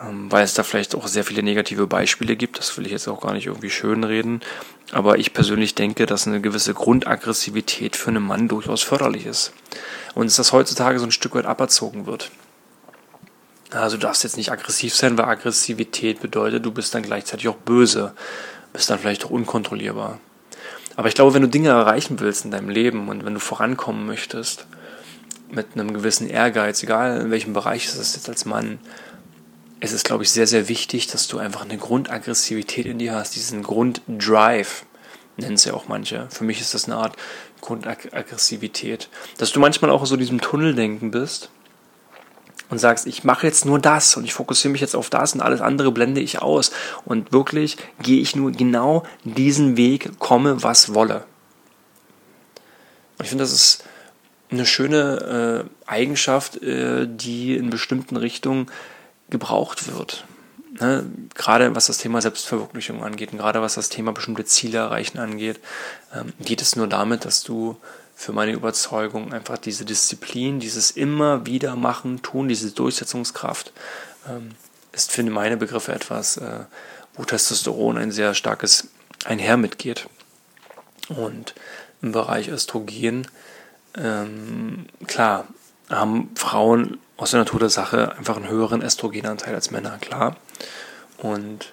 Ähm, 0.00 0.30
weil 0.30 0.44
es 0.44 0.54
da 0.54 0.62
vielleicht 0.62 0.94
auch 0.94 1.08
sehr 1.08 1.24
viele 1.24 1.42
negative 1.42 1.86
Beispiele 1.86 2.36
gibt. 2.36 2.58
Das 2.58 2.76
will 2.76 2.86
ich 2.86 2.92
jetzt 2.92 3.08
auch 3.08 3.20
gar 3.20 3.32
nicht 3.32 3.46
irgendwie 3.46 3.70
schönreden. 3.70 4.40
Aber 4.92 5.18
ich 5.18 5.34
persönlich 5.34 5.74
denke, 5.74 6.06
dass 6.06 6.26
eine 6.26 6.40
gewisse 6.40 6.72
Grundaggressivität 6.72 7.96
für 7.96 8.10
einen 8.10 8.22
Mann 8.22 8.48
durchaus 8.48 8.82
förderlich 8.82 9.26
ist. 9.26 9.52
Und 10.14 10.26
dass 10.26 10.36
das 10.36 10.52
heutzutage 10.52 10.98
so 10.98 11.04
ein 11.04 11.10
Stück 11.10 11.34
weit 11.34 11.46
aberzogen 11.46 12.06
wird. 12.06 12.30
Also 13.70 13.96
du 13.96 14.02
darfst 14.02 14.24
jetzt 14.24 14.36
nicht 14.36 14.50
aggressiv 14.50 14.94
sein, 14.94 15.18
weil 15.18 15.26
Aggressivität 15.26 16.20
bedeutet, 16.20 16.64
du 16.64 16.70
bist 16.70 16.94
dann 16.94 17.02
gleichzeitig 17.02 17.48
auch 17.48 17.56
böse, 17.56 18.14
bist 18.72 18.88
dann 18.88 18.98
vielleicht 18.98 19.24
auch 19.26 19.30
unkontrollierbar. 19.30 20.20
Aber 20.96 21.08
ich 21.08 21.14
glaube, 21.14 21.34
wenn 21.34 21.42
du 21.42 21.48
Dinge 21.48 21.68
erreichen 21.68 22.18
willst 22.18 22.44
in 22.44 22.50
deinem 22.50 22.70
Leben 22.70 23.08
und 23.08 23.24
wenn 23.24 23.34
du 23.34 23.40
vorankommen 23.40 24.06
möchtest, 24.06 24.66
mit 25.50 25.68
einem 25.74 25.94
gewissen 25.94 26.28
Ehrgeiz, 26.28 26.82
egal 26.82 27.20
in 27.20 27.30
welchem 27.30 27.52
Bereich 27.52 27.86
es 27.86 27.96
ist 27.96 28.16
jetzt 28.16 28.28
als 28.28 28.44
Mann, 28.44 28.78
es 29.80 29.92
ist, 29.92 30.04
glaube 30.04 30.24
ich, 30.24 30.30
sehr, 30.30 30.46
sehr 30.46 30.68
wichtig, 30.68 31.06
dass 31.06 31.28
du 31.28 31.38
einfach 31.38 31.62
eine 31.62 31.78
Grundaggressivität 31.78 32.86
in 32.86 32.98
dir 32.98 33.14
hast, 33.14 33.36
diesen 33.36 33.62
Grunddrive, 33.62 34.84
nennen 35.36 35.54
es 35.54 35.64
ja 35.64 35.74
auch 35.74 35.86
manche. 35.88 36.26
Für 36.30 36.44
mich 36.44 36.60
ist 36.60 36.74
das 36.74 36.86
eine 36.86 36.96
Art 36.96 37.16
Grundaggressivität. 37.60 39.08
Dass 39.38 39.52
du 39.52 39.60
manchmal 39.60 39.90
auch 39.90 40.00
in 40.00 40.06
so 40.06 40.16
diesem 40.16 40.40
Tunneldenken 40.40 41.12
bist 41.12 41.50
und 42.70 42.78
sagst, 42.78 43.06
ich 43.06 43.24
mache 43.24 43.46
jetzt 43.46 43.64
nur 43.64 43.78
das 43.78 44.16
und 44.16 44.24
ich 44.24 44.34
fokussiere 44.34 44.72
mich 44.72 44.80
jetzt 44.80 44.94
auf 44.94 45.10
das 45.10 45.34
und 45.34 45.40
alles 45.40 45.60
andere 45.60 45.92
blende 45.92 46.20
ich 46.20 46.42
aus. 46.42 46.70
Und 47.04 47.32
wirklich 47.32 47.76
gehe 48.02 48.20
ich 48.20 48.36
nur 48.36 48.52
genau 48.52 49.04
diesen 49.24 49.76
Weg, 49.76 50.18
komme 50.18 50.62
was 50.62 50.94
wolle. 50.94 51.24
Und 53.18 53.24
ich 53.24 53.28
finde, 53.30 53.44
das 53.44 53.52
ist 53.52 53.84
eine 54.50 54.66
schöne 54.66 55.66
äh, 55.86 55.90
Eigenschaft, 55.90 56.62
äh, 56.62 57.06
die 57.08 57.56
in 57.56 57.70
bestimmten 57.70 58.16
Richtungen 58.16 58.66
gebraucht 59.30 59.92
wird. 59.94 60.24
Ne? 60.80 61.06
Gerade 61.34 61.74
was 61.74 61.86
das 61.86 61.98
Thema 61.98 62.22
Selbstverwirklichung 62.22 63.02
angeht 63.02 63.32
und 63.32 63.38
gerade 63.38 63.60
was 63.60 63.74
das 63.74 63.88
Thema 63.88 64.12
bestimmte 64.12 64.44
Ziele 64.44 64.78
erreichen 64.78 65.18
angeht, 65.18 65.60
ähm, 66.14 66.32
geht 66.40 66.62
es 66.62 66.76
nur 66.76 66.86
damit, 66.86 67.24
dass 67.24 67.42
du 67.42 67.76
für 68.18 68.32
meine 68.32 68.50
Überzeugung 68.50 69.32
einfach 69.32 69.58
diese 69.58 69.84
Disziplin, 69.84 70.58
dieses 70.58 70.90
immer 70.90 71.46
wieder 71.46 71.76
machen, 71.76 72.20
tun, 72.20 72.48
diese 72.48 72.72
Durchsetzungskraft, 72.72 73.72
ähm, 74.28 74.56
ist 74.90 75.12
für 75.12 75.22
meine 75.22 75.56
Begriffe 75.56 75.92
etwas, 75.92 76.36
äh, 76.36 76.64
wo 77.14 77.22
Testosteron 77.22 77.96
ein 77.96 78.10
sehr 78.10 78.34
starkes 78.34 78.88
Einher 79.24 79.56
mitgeht. 79.56 80.08
Und 81.08 81.54
im 82.02 82.10
Bereich 82.10 82.48
Östrogen, 82.48 83.28
ähm, 83.96 84.86
klar, 85.06 85.46
haben 85.88 86.32
Frauen 86.34 86.98
aus 87.18 87.30
der 87.30 87.38
Natur 87.38 87.60
der 87.60 87.70
Sache 87.70 88.16
einfach 88.16 88.34
einen 88.34 88.48
höheren 88.48 88.82
Estrogenanteil 88.82 89.54
als 89.54 89.70
Männer, 89.70 89.96
klar. 89.98 90.36
Und 91.18 91.72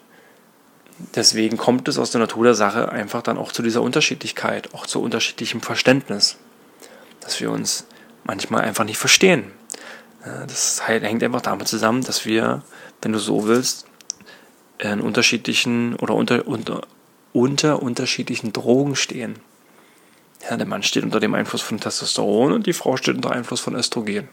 deswegen 0.98 1.58
kommt 1.58 1.88
es 1.88 1.98
aus 1.98 2.12
der 2.12 2.22
Natur 2.22 2.46
der 2.46 2.56
Sache 2.56 2.90
einfach 2.90 3.22
dann 3.22 3.38
auch 3.38 3.52
zu 3.52 3.62
dieser 3.62 3.82
Unterschiedlichkeit, 3.82 4.74
auch 4.74 4.86
zu 4.86 5.02
unterschiedlichem 5.02 5.62
Verständnis, 5.62 6.38
dass 7.20 7.40
wir 7.40 7.52
uns 7.52 7.88
manchmal 8.24 8.62
einfach 8.62 8.84
nicht 8.84 8.98
verstehen. 8.98 9.52
Das 10.48 10.88
hängt 10.88 11.24
einfach 11.24 11.42
damit 11.42 11.68
zusammen, 11.68 12.04
dass 12.04 12.26
wir, 12.26 12.64
wenn 13.02 13.12
du 13.12 13.20
so 13.20 13.46
willst, 13.48 13.86
in 14.80 15.00
unterschiedlichen 15.02 15.96
oder 15.96 16.16
unter, 16.16 16.48
unter, 16.48 16.82
unter 17.32 17.82
unterschiedlichen 17.82 18.52
Drogen 18.52 18.96
stehen. 18.96 19.36
Ja, 20.50 20.58
der 20.58 20.68
Mann 20.68 20.84
steht 20.84 21.04
unter 21.04 21.20
dem 21.20 21.34
Einfluss 21.34 21.62
von 21.62 21.80
Testosteron 21.80 22.52
und 22.52 22.68
die 22.68 22.74
Frau 22.74 22.98
steht 22.98 23.16
unter 23.16 23.32
Einfluss 23.32 23.62
von 23.62 23.76
Östrogen. 23.76 24.28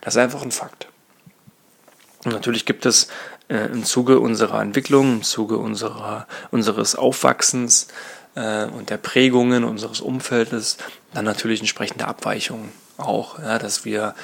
Das 0.00 0.14
ist 0.14 0.18
einfach 0.18 0.42
ein 0.42 0.50
Fakt. 0.50 0.88
Und 2.28 2.34
natürlich 2.34 2.66
gibt 2.66 2.84
es 2.84 3.08
äh, 3.48 3.66
im 3.66 3.84
Zuge 3.84 4.20
unserer 4.20 4.60
Entwicklung, 4.60 5.14
im 5.14 5.22
Zuge 5.22 5.56
unserer, 5.56 6.26
unseres 6.50 6.94
Aufwachsens 6.94 7.88
äh, 8.34 8.66
und 8.66 8.90
der 8.90 8.98
Prägungen 8.98 9.64
unseres 9.64 10.02
Umfeldes 10.02 10.76
dann 11.14 11.24
natürlich 11.24 11.60
entsprechende 11.60 12.06
Abweichungen 12.06 12.68
auch, 12.98 13.38
ja, 13.38 13.58
dass 13.58 13.86
wir 13.86 14.14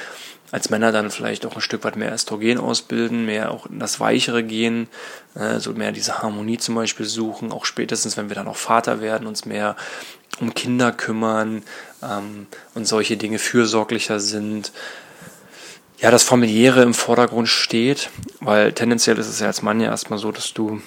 als 0.53 0.69
Männer 0.69 0.93
dann 0.93 1.11
vielleicht 1.11 1.47
auch 1.47 1.55
ein 1.55 1.63
Stück 1.63 1.83
weit 1.83 1.97
mehr 1.97 2.13
Östrogen 2.13 2.59
ausbilden, 2.59 3.25
mehr 3.25 3.51
auch 3.51 3.67
in 3.67 3.79
das 3.79 4.01
Weichere 4.01 4.43
gehen, 4.43 4.89
äh, 5.35 5.59
so 5.61 5.73
mehr 5.73 5.91
diese 5.91 6.23
Harmonie 6.23 6.59
zum 6.59 6.75
Beispiel 6.75 7.07
suchen, 7.07 7.53
auch 7.53 7.65
spätestens, 7.65 8.19
wenn 8.19 8.29
wir 8.29 8.37
dann 8.37 8.49
auch 8.49 8.57
Vater 8.57 9.01
werden, 9.01 9.27
uns 9.27 9.47
mehr 9.47 9.77
um 10.41 10.53
Kinder 10.53 10.93
kümmern 10.93 11.63
ähm, 12.03 12.49
und 12.75 12.87
solche 12.87 13.17
Dinge 13.17 13.39
fürsorglicher 13.39 14.21
sind, 14.21 14.73
ja, 16.05 16.11
das 16.11 16.23
Familiäre 16.23 16.83
im 16.83 16.93
Vordergrund 16.93 17.49
steht, 17.49 18.11
weil 18.41 18.75
tendenziell 18.75 19.17
ist 19.17 19.27
es 19.27 19.41
ja 19.41 19.47
als 19.47 19.63
Mann 19.63 19.81
ja 19.81 19.87
erstmal 19.87 20.19
so, 20.19 20.33
dass 20.33 20.53
du 20.53 20.83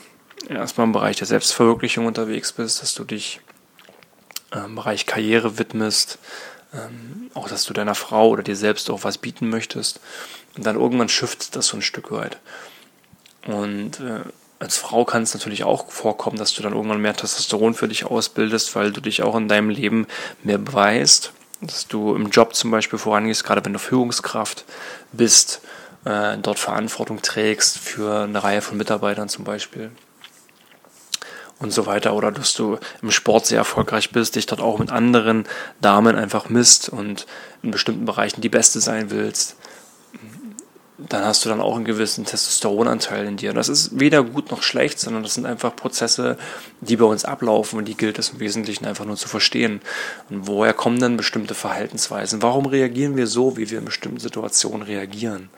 erstmal 0.47 0.85
im 0.85 0.93
Bereich 0.93 1.15
der 1.15 1.25
Selbstverwirklichung 1.25 2.05
unterwegs 2.05 2.51
bist, 2.51 2.83
dass 2.83 2.93
du 2.93 3.03
dich 3.03 3.41
im 4.53 4.75
Bereich 4.75 5.07
Karriere 5.07 5.57
widmest, 5.57 6.19
ähm, 6.71 7.31
auch 7.33 7.49
dass 7.49 7.63
du 7.63 7.73
deiner 7.73 7.95
Frau 7.95 8.29
oder 8.29 8.43
dir 8.43 8.55
selbst 8.55 8.91
auch 8.91 9.05
was 9.05 9.17
bieten 9.17 9.49
möchtest. 9.49 10.01
Und 10.55 10.67
dann 10.67 10.75
irgendwann 10.75 11.09
schifft 11.09 11.55
das 11.55 11.65
so 11.65 11.77
ein 11.77 11.81
Stück 11.81 12.11
weit. 12.11 12.37
Und 13.47 13.99
äh, 13.99 14.19
als 14.59 14.77
Frau 14.77 15.03
kann 15.03 15.23
es 15.23 15.33
natürlich 15.33 15.63
auch 15.63 15.89
vorkommen, 15.89 16.37
dass 16.37 16.53
du 16.53 16.61
dann 16.61 16.73
irgendwann 16.73 17.01
mehr 17.01 17.15
Testosteron 17.15 17.73
für 17.73 17.87
dich 17.87 18.05
ausbildest, 18.05 18.75
weil 18.75 18.91
du 18.91 19.01
dich 19.01 19.23
auch 19.23 19.35
in 19.35 19.47
deinem 19.47 19.71
Leben 19.71 20.05
mehr 20.43 20.59
beweist 20.59 21.33
dass 21.61 21.87
du 21.87 22.15
im 22.15 22.29
Job 22.29 22.55
zum 22.55 22.71
Beispiel 22.71 22.99
vorangehst, 22.99 23.43
gerade 23.43 23.63
wenn 23.65 23.73
du 23.73 23.79
Führungskraft 23.79 24.65
bist, 25.11 25.61
äh, 26.05 26.37
dort 26.37 26.59
Verantwortung 26.59 27.21
trägst 27.21 27.77
für 27.77 28.23
eine 28.23 28.43
Reihe 28.43 28.61
von 28.61 28.77
Mitarbeitern 28.77 29.29
zum 29.29 29.43
Beispiel 29.43 29.91
und 31.59 31.71
so 31.71 31.85
weiter. 31.85 32.13
Oder 32.13 32.31
dass 32.31 32.53
du 32.53 32.77
im 33.01 33.11
Sport 33.11 33.47
sehr 33.47 33.57
erfolgreich 33.57 34.11
bist, 34.11 34.35
dich 34.35 34.45
dort 34.45 34.61
auch 34.61 34.79
mit 34.79 34.91
anderen 34.91 35.45
Damen 35.81 36.15
einfach 36.15 36.49
misst 36.49 36.89
und 36.89 37.25
in 37.63 37.71
bestimmten 37.71 38.05
Bereichen 38.05 38.41
die 38.41 38.49
Beste 38.49 38.79
sein 38.79 39.09
willst 39.09 39.55
dann 40.97 41.23
hast 41.23 41.45
du 41.45 41.49
dann 41.49 41.61
auch 41.61 41.75
einen 41.75 41.85
gewissen 41.85 42.25
Testosteronanteil 42.25 43.27
in 43.27 43.37
dir. 43.37 43.53
Das 43.53 43.69
ist 43.69 43.99
weder 43.99 44.23
gut 44.23 44.49
noch 44.49 44.63
schlecht, 44.63 44.99
sondern 44.99 45.21
das 45.21 45.35
sind 45.35 45.45
einfach 45.45 45.75
Prozesse, 45.75 46.37
die 46.81 46.95
bei 46.95 47.05
uns 47.05 47.23
ablaufen 47.23 47.77
und 47.77 47.85
die 47.85 47.95
gilt 47.95 48.17
es 48.17 48.29
im 48.29 48.39
Wesentlichen 48.39 48.85
einfach 48.85 49.05
nur 49.05 49.15
zu 49.15 49.27
verstehen. 49.27 49.81
Und 50.29 50.47
woher 50.47 50.73
kommen 50.73 50.99
dann 50.99 51.15
bestimmte 51.15 51.53
Verhaltensweisen? 51.53 52.41
Warum 52.41 52.65
reagieren 52.65 53.15
wir 53.15 53.27
so, 53.27 53.57
wie 53.57 53.69
wir 53.69 53.77
in 53.77 53.85
bestimmten 53.85 54.19
Situationen 54.19 54.81
reagieren? 54.81 55.49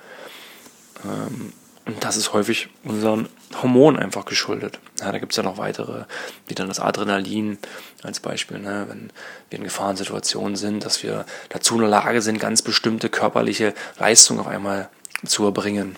Ähm, 1.05 1.53
und 1.85 2.03
das 2.03 2.17
ist 2.17 2.33
häufig 2.33 2.67
unseren 2.83 3.29
Hormonen 3.63 3.99
einfach 3.99 4.25
geschuldet. 4.25 4.79
Ja, 4.99 5.11
da 5.11 5.17
gibt 5.17 5.31
es 5.31 5.37
ja 5.37 5.43
noch 5.43 5.57
weitere, 5.57 6.03
wie 6.47 6.53
dann 6.53 6.67
das 6.67 6.79
Adrenalin 6.79 7.57
als 8.03 8.19
Beispiel, 8.19 8.59
ne? 8.59 8.85
wenn 8.89 9.09
wir 9.49 9.57
in 9.57 9.63
Gefahrensituationen 9.63 10.55
sind, 10.55 10.85
dass 10.85 11.01
wir 11.01 11.25
dazu 11.47 11.75
in 11.75 11.81
der 11.81 11.89
Lage 11.89 12.21
sind, 12.21 12.39
ganz 12.39 12.61
bestimmte 12.61 13.09
körperliche 13.09 13.73
Leistungen 13.97 14.39
auf 14.41 14.47
einmal 14.47 14.89
zu 15.25 15.45
erbringen. 15.45 15.95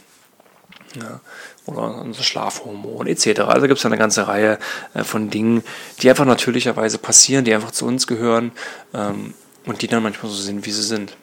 Ja, 0.95 1.21
oder 1.65 2.01
unser 2.01 2.23
Schlafhormon 2.23 3.07
etc. 3.07 3.41
Also 3.41 3.67
gibt 3.67 3.79
es 3.79 3.85
eine 3.85 3.97
ganze 3.97 4.27
Reihe 4.27 4.59
äh, 4.93 5.03
von 5.03 5.29
Dingen, 5.29 5.63
die 6.01 6.09
einfach 6.09 6.25
natürlicherweise 6.25 6.97
passieren, 6.97 7.45
die 7.45 7.53
einfach 7.53 7.71
zu 7.71 7.85
uns 7.85 8.07
gehören 8.07 8.51
ähm, 8.93 9.33
und 9.65 9.81
die 9.81 9.87
dann 9.87 10.03
manchmal 10.03 10.29
so 10.31 10.37
sind, 10.37 10.65
wie 10.65 10.71
sie 10.71 10.83
sind. 10.83 11.15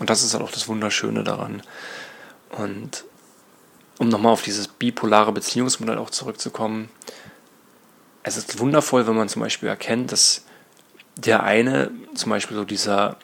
Und 0.00 0.10
das 0.10 0.24
ist 0.24 0.34
halt 0.34 0.42
auch 0.42 0.50
das 0.50 0.66
Wunderschöne 0.66 1.22
daran. 1.22 1.62
Und 2.50 3.04
um 3.98 4.08
nochmal 4.08 4.32
auf 4.32 4.42
dieses 4.42 4.66
bipolare 4.66 5.32
Beziehungsmodell 5.32 5.98
auch 5.98 6.10
zurückzukommen, 6.10 6.88
es 8.24 8.36
ist 8.36 8.58
wundervoll, 8.58 9.06
wenn 9.06 9.16
man 9.16 9.28
zum 9.28 9.42
Beispiel 9.42 9.68
erkennt, 9.68 10.12
dass 10.12 10.44
der 11.16 11.42
eine, 11.42 11.90
zum 12.14 12.30
Beispiel 12.30 12.56
so 12.56 12.64
dieser, 12.64 13.16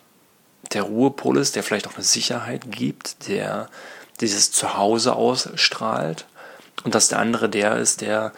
der 0.72 0.82
Ruhepol 0.82 1.38
ist, 1.38 1.56
der 1.56 1.62
vielleicht 1.62 1.88
auch 1.88 1.94
eine 1.94 2.04
Sicherheit 2.04 2.70
gibt, 2.70 3.28
der 3.28 3.68
dieses 4.20 4.50
Zuhause 4.52 5.14
ausstrahlt 5.14 6.26
und 6.84 6.94
dass 6.94 7.08
der 7.08 7.18
andere 7.18 7.48
der 7.48 7.76
ist, 7.76 8.00
der 8.00 8.32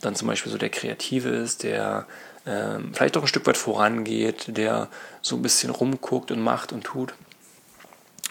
dann 0.00 0.14
zum 0.14 0.28
Beispiel 0.28 0.52
so 0.52 0.58
der 0.58 0.70
Kreative 0.70 1.30
ist, 1.30 1.62
der 1.62 2.06
ähm, 2.46 2.92
vielleicht 2.92 3.16
auch 3.16 3.22
ein 3.22 3.28
Stück 3.28 3.46
weit 3.46 3.56
vorangeht, 3.56 4.56
der 4.56 4.88
so 5.22 5.36
ein 5.36 5.42
bisschen 5.42 5.70
rumguckt 5.70 6.30
und 6.30 6.40
macht 6.40 6.72
und 6.72 6.84
tut. 6.84 7.14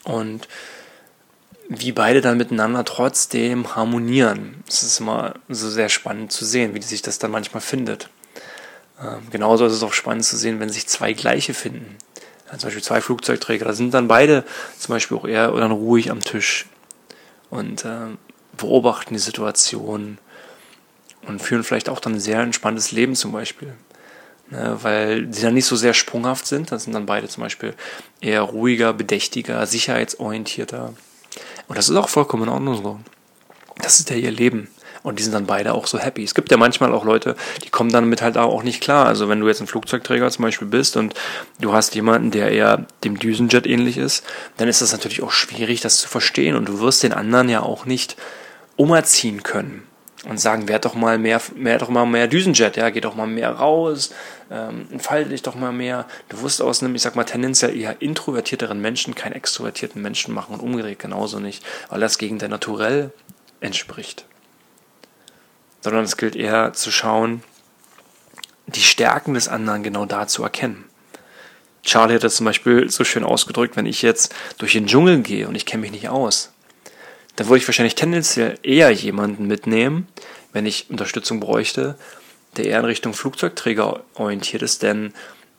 Und 0.03 0.47
wie 1.69 1.91
beide 1.91 2.21
dann 2.21 2.37
miteinander 2.37 2.83
trotzdem 2.83 3.75
harmonieren. 3.75 4.63
Das 4.67 4.83
ist 4.83 4.99
immer 4.99 5.35
so 5.49 5.69
sehr 5.69 5.89
spannend 5.89 6.31
zu 6.31 6.45
sehen, 6.45 6.75
wie 6.75 6.81
sich 6.81 7.01
das 7.01 7.19
dann 7.19 7.31
manchmal 7.31 7.61
findet. 7.61 8.09
Ähm, 9.01 9.29
genauso 9.31 9.65
ist 9.65 9.73
es 9.73 9.83
auch 9.83 9.93
spannend 9.93 10.25
zu 10.25 10.37
sehen, 10.37 10.59
wenn 10.59 10.69
sich 10.69 10.87
zwei 10.87 11.13
gleiche 11.13 11.53
finden. 11.53 11.97
Ja, 12.51 12.57
zum 12.57 12.67
Beispiel 12.67 12.83
zwei 12.83 13.01
Flugzeugträger, 13.01 13.65
da 13.65 13.73
sind 13.73 13.93
dann 13.93 14.07
beide 14.07 14.43
zum 14.77 14.93
Beispiel 14.93 15.17
auch 15.17 15.25
eher 15.25 15.51
dann 15.51 15.71
ruhig 15.71 16.11
am 16.11 16.19
Tisch 16.19 16.67
und 17.53 17.85
äh, 17.85 18.07
beobachten 18.57 19.13
die 19.13 19.19
Situation 19.19 20.17
und 21.27 21.41
führen 21.41 21.63
vielleicht 21.63 21.87
auch 21.87 21.99
dann 21.99 22.13
ein 22.13 22.19
sehr 22.19 22.39
entspanntes 22.39 22.91
Leben 22.91 23.15
zum 23.15 23.31
Beispiel. 23.31 23.73
Ne, 24.49 24.77
weil 24.81 25.33
sie 25.33 25.43
dann 25.43 25.53
nicht 25.53 25.67
so 25.67 25.75
sehr 25.75 25.93
sprunghaft 25.93 26.47
sind. 26.47 26.71
Das 26.71 26.83
sind 26.83 26.93
dann 26.93 27.05
beide 27.05 27.27
zum 27.27 27.43
Beispiel 27.43 27.75
eher 28.21 28.41
ruhiger, 28.41 28.91
bedächtiger, 28.93 29.65
sicherheitsorientierter. 29.65 30.93
Und 31.67 31.77
das 31.77 31.89
ist 31.89 31.95
auch 31.95 32.09
vollkommen 32.09 32.43
in 32.43 32.49
Ordnung 32.49 32.81
so. 32.81 32.99
Das 33.77 33.99
ist 33.99 34.09
ja 34.09 34.15
ihr 34.15 34.31
Leben. 34.31 34.67
Und 35.03 35.19
die 35.19 35.23
sind 35.23 35.33
dann 35.33 35.45
beide 35.45 35.73
auch 35.73 35.85
so 35.85 35.99
happy. 35.99 36.23
Es 36.23 36.33
gibt 36.33 36.49
ja 36.49 36.57
manchmal 36.57 36.93
auch 36.93 37.03
Leute, 37.03 37.35
die 37.63 37.69
kommen 37.69 37.91
damit 37.91 38.21
halt 38.21 38.37
auch 38.37 38.63
nicht 38.63 38.81
klar. 38.81 39.05
Also 39.05 39.27
wenn 39.27 39.41
du 39.41 39.47
jetzt 39.47 39.59
ein 39.59 39.67
Flugzeugträger 39.67 40.31
zum 40.31 40.43
Beispiel 40.43 40.67
bist 40.67 40.95
und 40.95 41.13
du 41.59 41.73
hast 41.73 41.93
jemanden, 41.93 42.31
der 42.31 42.51
eher 42.51 42.85
dem 43.03 43.19
Düsenjet 43.19 43.67
ähnlich 43.67 43.97
ist, 43.97 44.23
dann 44.55 44.69
ist 44.69 44.81
das 44.81 44.93
natürlich 44.93 45.21
auch 45.21 45.31
schwierig, 45.31 45.81
das 45.81 45.97
zu 45.97 46.07
verstehen. 46.07 46.55
Und 46.55 46.69
du 46.69 46.79
wirst 46.79 47.03
den 47.03 47.11
anderen 47.11 47.49
ja 47.49 47.61
auch 47.61 47.85
nicht 47.85 48.15
umerziehen 48.77 49.43
können 49.43 49.83
und 50.27 50.39
sagen, 50.39 50.69
werd 50.69 50.85
doch 50.85 50.95
mal 50.95 51.17
mehr, 51.17 51.41
mehr 51.53 51.79
doch 51.79 51.89
mal 51.89 52.05
mehr 52.05 52.27
Düsenjet, 52.27 52.77
ja, 52.77 52.89
geh 52.89 53.01
doch 53.01 53.15
mal 53.15 53.27
mehr 53.27 53.51
raus, 53.51 54.13
ähm, 54.49 54.87
entfalte 54.89 55.31
dich 55.31 55.41
doch 55.41 55.55
mal 55.55 55.73
mehr. 55.73 56.07
Du 56.29 56.41
wirst 56.41 56.61
aus 56.61 56.81
einem, 56.81 56.95
ich 56.95 57.01
sag 57.01 57.17
mal, 57.17 57.25
tendenziell 57.25 57.75
eher 57.75 58.01
introvertierteren 58.01 58.79
Menschen 58.79 59.15
keinen 59.15 59.33
extrovertierten 59.33 60.01
Menschen 60.01 60.33
machen 60.33 60.53
und 60.53 60.61
umgedreht 60.61 60.99
genauso 60.99 61.39
nicht, 61.39 61.61
weil 61.89 61.99
das 61.99 62.17
gegen 62.17 62.39
dein 62.39 62.51
Naturell 62.51 63.11
entspricht 63.59 64.25
sondern 65.83 66.05
es 66.05 66.17
gilt 66.17 66.35
eher 66.35 66.71
zu 66.73 66.91
schauen, 66.91 67.43
die 68.67 68.81
Stärken 68.81 69.33
des 69.33 69.49
anderen 69.49 69.83
genau 69.83 70.05
da 70.05 70.27
zu 70.27 70.41
erkennen. 70.41 70.85
Charlie 71.83 72.15
hat 72.15 72.23
das 72.23 72.37
zum 72.37 72.45
Beispiel 72.45 72.89
so 72.89 73.03
schön 73.03 73.25
ausgedrückt, 73.25 73.75
wenn 73.75 73.85
ich 73.85 74.01
jetzt 74.01 74.33
durch 74.57 74.71
den 74.71 74.87
Dschungel 74.87 75.21
gehe 75.21 75.47
und 75.47 75.55
ich 75.55 75.65
kenne 75.65 75.81
mich 75.81 75.91
nicht 75.91 76.07
aus, 76.07 76.53
dann 77.35 77.47
würde 77.47 77.57
ich 77.57 77.67
wahrscheinlich 77.67 77.95
tendenziell 77.95 78.57
eher 78.63 78.91
jemanden 78.91 79.45
mitnehmen, 79.47 80.07
wenn 80.53 80.65
ich 80.65 80.89
Unterstützung 80.89 81.41
bräuchte, 81.41 81.97
der 82.55 82.65
eher 82.65 82.79
in 82.79 82.85
Richtung 82.85 83.13
Flugzeugträger 83.13 84.03
orientiert 84.13 84.61
ist, 84.61 84.83
denn 84.83 85.13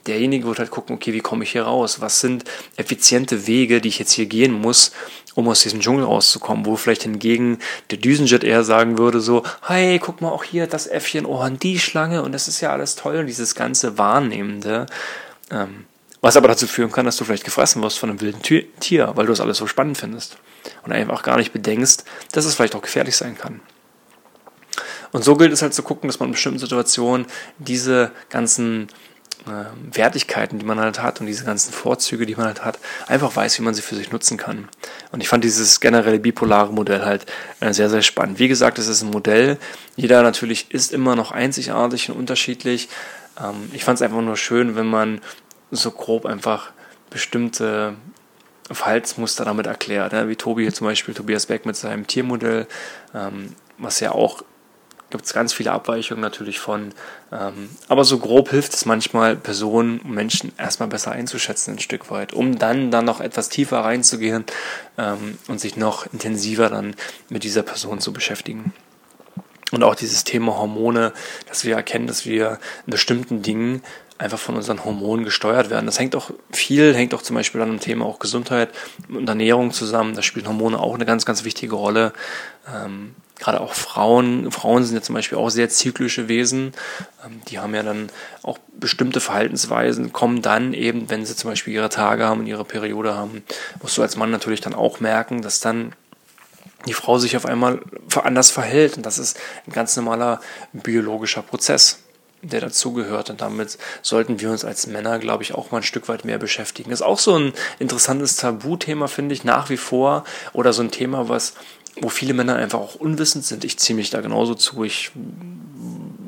derjenige 0.07 0.47
wird 0.47 0.59
halt 0.59 0.71
gucken, 0.71 0.97
okay, 0.97 1.13
wie 1.13 1.21
komme 1.21 1.45
ich 1.45 1.53
hier 1.53 1.65
raus? 1.65 2.01
Was 2.01 2.21
sind 2.21 2.45
effiziente 2.77 3.47
Wege, 3.47 3.81
die 3.81 3.89
ich 3.89 3.99
jetzt 3.99 4.13
hier 4.13 4.27
gehen 4.27 4.53
muss, 4.53 4.93
um 5.35 5.49
aus 5.49 5.63
diesem 5.63 5.81
Dschungel 5.81 6.05
rauszukommen? 6.05 6.67
Wo 6.67 6.77
vielleicht 6.77 7.03
hingegen 7.05 7.59
der 7.91 7.99
Düsenjet 7.99 8.45
eher 8.45 8.65
sagen 8.65 8.99
würde 8.99 9.21
so, 9.21 9.43
hey, 9.67 9.99
guck 9.99 10.21
mal 10.21 10.31
auch 10.31 10.45
hier 10.45 10.67
das 10.67 10.87
Äffchen, 10.87 11.27
oh, 11.27 11.43
und 11.43 11.63
die 11.63 11.79
Schlange 11.79 12.23
und 12.23 12.33
das 12.33 12.49
ist 12.49 12.61
ja 12.61 12.71
alles 12.71 12.97
toll 12.97 13.17
und 13.17 13.27
dieses 13.27 13.55
ganze 13.55 13.99
Wahrnehmende. 13.99 14.87
Ähm, 15.51 15.87
was 16.21 16.39
aber 16.39 16.49
dazu 16.49 16.67
führen 16.67 16.91
kann, 16.91 17.05
dass 17.05 17.19
du 17.19 17.25
vielleicht 17.25 17.45
gefressen 17.45 17.83
wirst 17.83 17.99
von 17.99 18.09
einem 18.09 18.23
wilden 18.23 18.41
Tier, 18.81 19.13
weil 19.15 19.27
du 19.27 19.33
das 19.33 19.43
alles 19.43 19.59
so 19.59 19.67
spannend 19.67 19.99
findest. 19.99 20.39
Und 20.83 20.93
einfach 20.93 21.23
gar 21.23 21.37
nicht 21.37 21.53
bedenkst, 21.53 22.05
dass 22.33 22.47
es 22.47 22.55
vielleicht 22.55 22.75
auch 22.75 22.81
gefährlich 22.81 23.15
sein 23.15 23.37
kann. 23.37 23.61
Und 25.13 25.23
so 25.23 25.37
gilt 25.37 25.53
es 25.53 25.61
halt 25.61 25.75
zu 25.75 25.83
gucken, 25.83 26.09
dass 26.09 26.19
man 26.19 26.31
in 26.31 26.33
bestimmten 26.33 26.59
Situationen 26.59 27.27
diese 27.59 28.11
ganzen 28.31 28.89
äh, 29.47 29.97
Wertigkeiten, 29.97 30.59
die 30.59 30.65
man 30.65 30.81
halt 30.81 31.03
hat 31.03 31.21
und 31.21 31.27
diese 31.27 31.45
ganzen 31.45 31.73
Vorzüge, 31.73 32.27
die 32.27 32.37
man 32.37 32.47
halt 32.47 32.65
hat, 32.65 32.79
einfach 33.07 33.35
weiß, 33.35 33.59
wie 33.59 33.63
man 33.63 33.75
sie 33.75 33.83
für 33.83 33.95
sich 33.95 34.13
nutzen 34.13 34.37
kann. 34.37 34.69
Und 35.13 35.21
ich 35.21 35.29
fand 35.29 35.45
dieses 35.45 35.81
generelle 35.81 36.19
bipolare 36.19 36.73
Modell 36.73 37.05
halt 37.05 37.27
äh, 37.61 37.73
sehr, 37.73 37.91
sehr 37.91 38.03
spannend. 38.03 38.39
Wie 38.39 38.49
gesagt, 38.49 38.79
es 38.79 38.89
ist 38.89 39.03
ein 39.03 39.11
Modell. 39.11 39.59
Jeder 39.97 40.23
natürlich 40.23 40.71
ist 40.71 40.93
immer 40.93 41.17
noch 41.17 41.33
einzigartig 41.33 42.11
und 42.11 42.17
unterschiedlich. 42.17 42.89
Ähm, 43.41 43.71
ich 43.73 43.85
fand 43.85 43.97
es 43.97 44.03
einfach 44.03 44.21
nur 44.21 44.37
schön, 44.37 44.77
wenn 44.77 44.87
man 44.87 45.21
so 45.71 45.91
grob 45.91 46.27
einfach 46.27 46.71
bestimmte 47.11 47.95
Verhaltensmuster 48.71 49.45
damit 49.45 49.67
erklärt, 49.67 50.13
ne? 50.13 50.29
wie 50.29 50.37
Tobi 50.37 50.73
zum 50.73 50.87
Beispiel, 50.87 51.15
Tobias 51.15 51.47
Beck 51.47 51.67
mit 51.67 51.77
seinem 51.77 52.07
Tiermodell, 52.07 52.67
ähm, 53.15 53.55
was 53.79 54.01
ja 54.01 54.13
auch 54.13 54.43
gibt 55.15 55.27
es 55.27 55.33
ganz 55.33 55.53
viele 55.53 55.71
Abweichungen 55.71 56.21
natürlich 56.21 56.59
von. 56.59 56.93
Ähm, 57.31 57.71
aber 57.87 58.05
so 58.05 58.19
grob 58.19 58.51
hilft 58.51 58.75
es 58.75 58.85
manchmal, 58.85 59.37
Personen 59.37 60.01
und 60.01 60.11
Menschen 60.11 60.53
erstmal 60.59 60.89
besser 60.89 61.13
einzuschätzen, 61.13 61.75
ein 61.75 61.79
Stück 61.79 62.11
weit, 62.11 62.33
um 62.33 62.59
dann, 62.59 62.91
dann 62.91 63.05
noch 63.05 63.21
etwas 63.21 63.49
tiefer 63.49 63.79
reinzugehen 63.79 64.45
ähm, 64.99 65.39
und 65.47 65.61
sich 65.61 65.77
noch 65.77 66.13
intensiver 66.13 66.69
dann 66.69 66.97
mit 67.29 67.45
dieser 67.45 67.63
Person 67.63 68.01
zu 68.01 68.13
beschäftigen. 68.13 68.73
Und 69.71 69.85
auch 69.85 69.95
dieses 69.95 70.25
Thema 70.25 70.57
Hormone, 70.57 71.13
dass 71.49 71.65
wir 71.65 71.77
erkennen, 71.77 72.09
dass 72.09 72.27
wir 72.27 72.59
in 72.85 72.91
bestimmten 72.91 73.43
Dingen 73.43 73.83
einfach 74.19 74.39
von 74.39 74.57
unseren 74.57 74.85
Hormonen 74.85 75.25
gesteuert 75.25 75.71
werden. 75.71 75.87
Das 75.87 76.01
hängt 76.01 76.17
auch 76.17 76.33
viel, 76.51 76.93
hängt 76.93 77.15
auch 77.15 77.23
zum 77.23 77.37
Beispiel 77.37 77.61
an 77.61 77.71
dem 77.71 77.81
Thema 77.81 78.05
auch 78.05 78.19
Gesundheit 78.19 78.71
und 79.09 79.29
Ernährung 79.29 79.71
zusammen. 79.71 80.17
Da 80.17 80.23
spielen 80.23 80.49
Hormone 80.49 80.79
auch 80.79 80.95
eine 80.95 81.05
ganz, 81.05 81.25
ganz 81.25 81.45
wichtige 81.45 81.77
Rolle. 81.77 82.13
Ähm, 82.67 83.15
gerade 83.39 83.61
auch 83.61 83.75
Frauen, 83.75 84.51
Frauen 84.51 84.85
sind 84.85 84.97
ja 84.97 85.03
zum 85.03 85.15
Beispiel 85.15 85.39
auch 85.39 85.51
sehr 85.51 85.69
zyklische 85.69 86.29
Wesen. 86.29 86.73
Ähm, 87.25 87.41
die 87.49 87.59
haben 87.59 87.75
ja 87.75 87.83
dann 87.83 88.11
auch 88.43 88.59
bestimmte 88.79 89.21
Verhaltensweisen, 89.21 90.13
kommen 90.13 90.43
dann 90.43 90.73
eben, 90.73 91.11
wenn 91.11 91.27
sie 91.27 91.37
zum 91.37 91.51
Beispiel 91.51 91.75
ihre 91.75 91.89
Tage 91.89 92.25
haben 92.25 92.41
und 92.41 92.47
ihre 92.47 92.65
Periode 92.65 93.15
haben, 93.15 93.43
musst 93.83 93.97
du 93.99 94.03
als 94.03 94.17
Mann 94.17 94.31
natürlich 94.31 94.61
dann 94.61 94.75
auch 94.75 95.01
merken, 95.01 95.43
dass 95.43 95.61
dann 95.61 95.93
die 96.87 96.93
Frau 96.93 97.19
sich 97.19 97.37
auf 97.37 97.47
einmal 97.47 97.81
anders 98.23 98.51
verhält. 98.51 98.97
Und 98.97 99.07
das 99.07 99.19
ist 99.19 99.39
ein 99.67 99.73
ganz 99.73 99.97
normaler 99.97 100.41
biologischer 100.73 101.43
Prozess 101.43 102.01
der 102.51 102.61
dazugehört. 102.61 103.31
Und 103.31 103.41
damit 103.41 103.79
sollten 104.03 104.41
wir 104.41 104.51
uns 104.51 104.65
als 104.65 104.87
Männer, 104.87 105.19
glaube 105.19 105.43
ich, 105.43 105.55
auch 105.55 105.71
mal 105.71 105.79
ein 105.79 105.83
Stück 105.83 106.09
weit 106.09 106.25
mehr 106.25 106.39
beschäftigen. 106.39 106.91
Das 106.91 107.01
ist 107.01 107.07
auch 107.07 107.19
so 107.19 107.39
ein 107.39 107.53
interessantes 107.79 108.37
Tabuthema, 108.37 109.07
finde 109.07 109.35
ich, 109.35 109.45
nach 109.45 109.71
wie 109.71 109.77
vor. 109.77 110.25
Oder 110.53 110.73
so 110.73 110.83
ein 110.83 110.91
Thema, 110.91 111.29
was, 111.29 111.55
wo 112.01 112.09
viele 112.09 112.35
Männer 112.35 112.57
einfach 112.57 112.81
auch 112.81 112.95
unwissend 112.97 113.45
sind. 113.45 113.65
Ich 113.65 113.79
ziehe 113.79 113.97
mich 113.97 114.11
da 114.11 114.21
genauso 114.21 114.55
zu. 114.55 114.85
Ich 114.85 115.13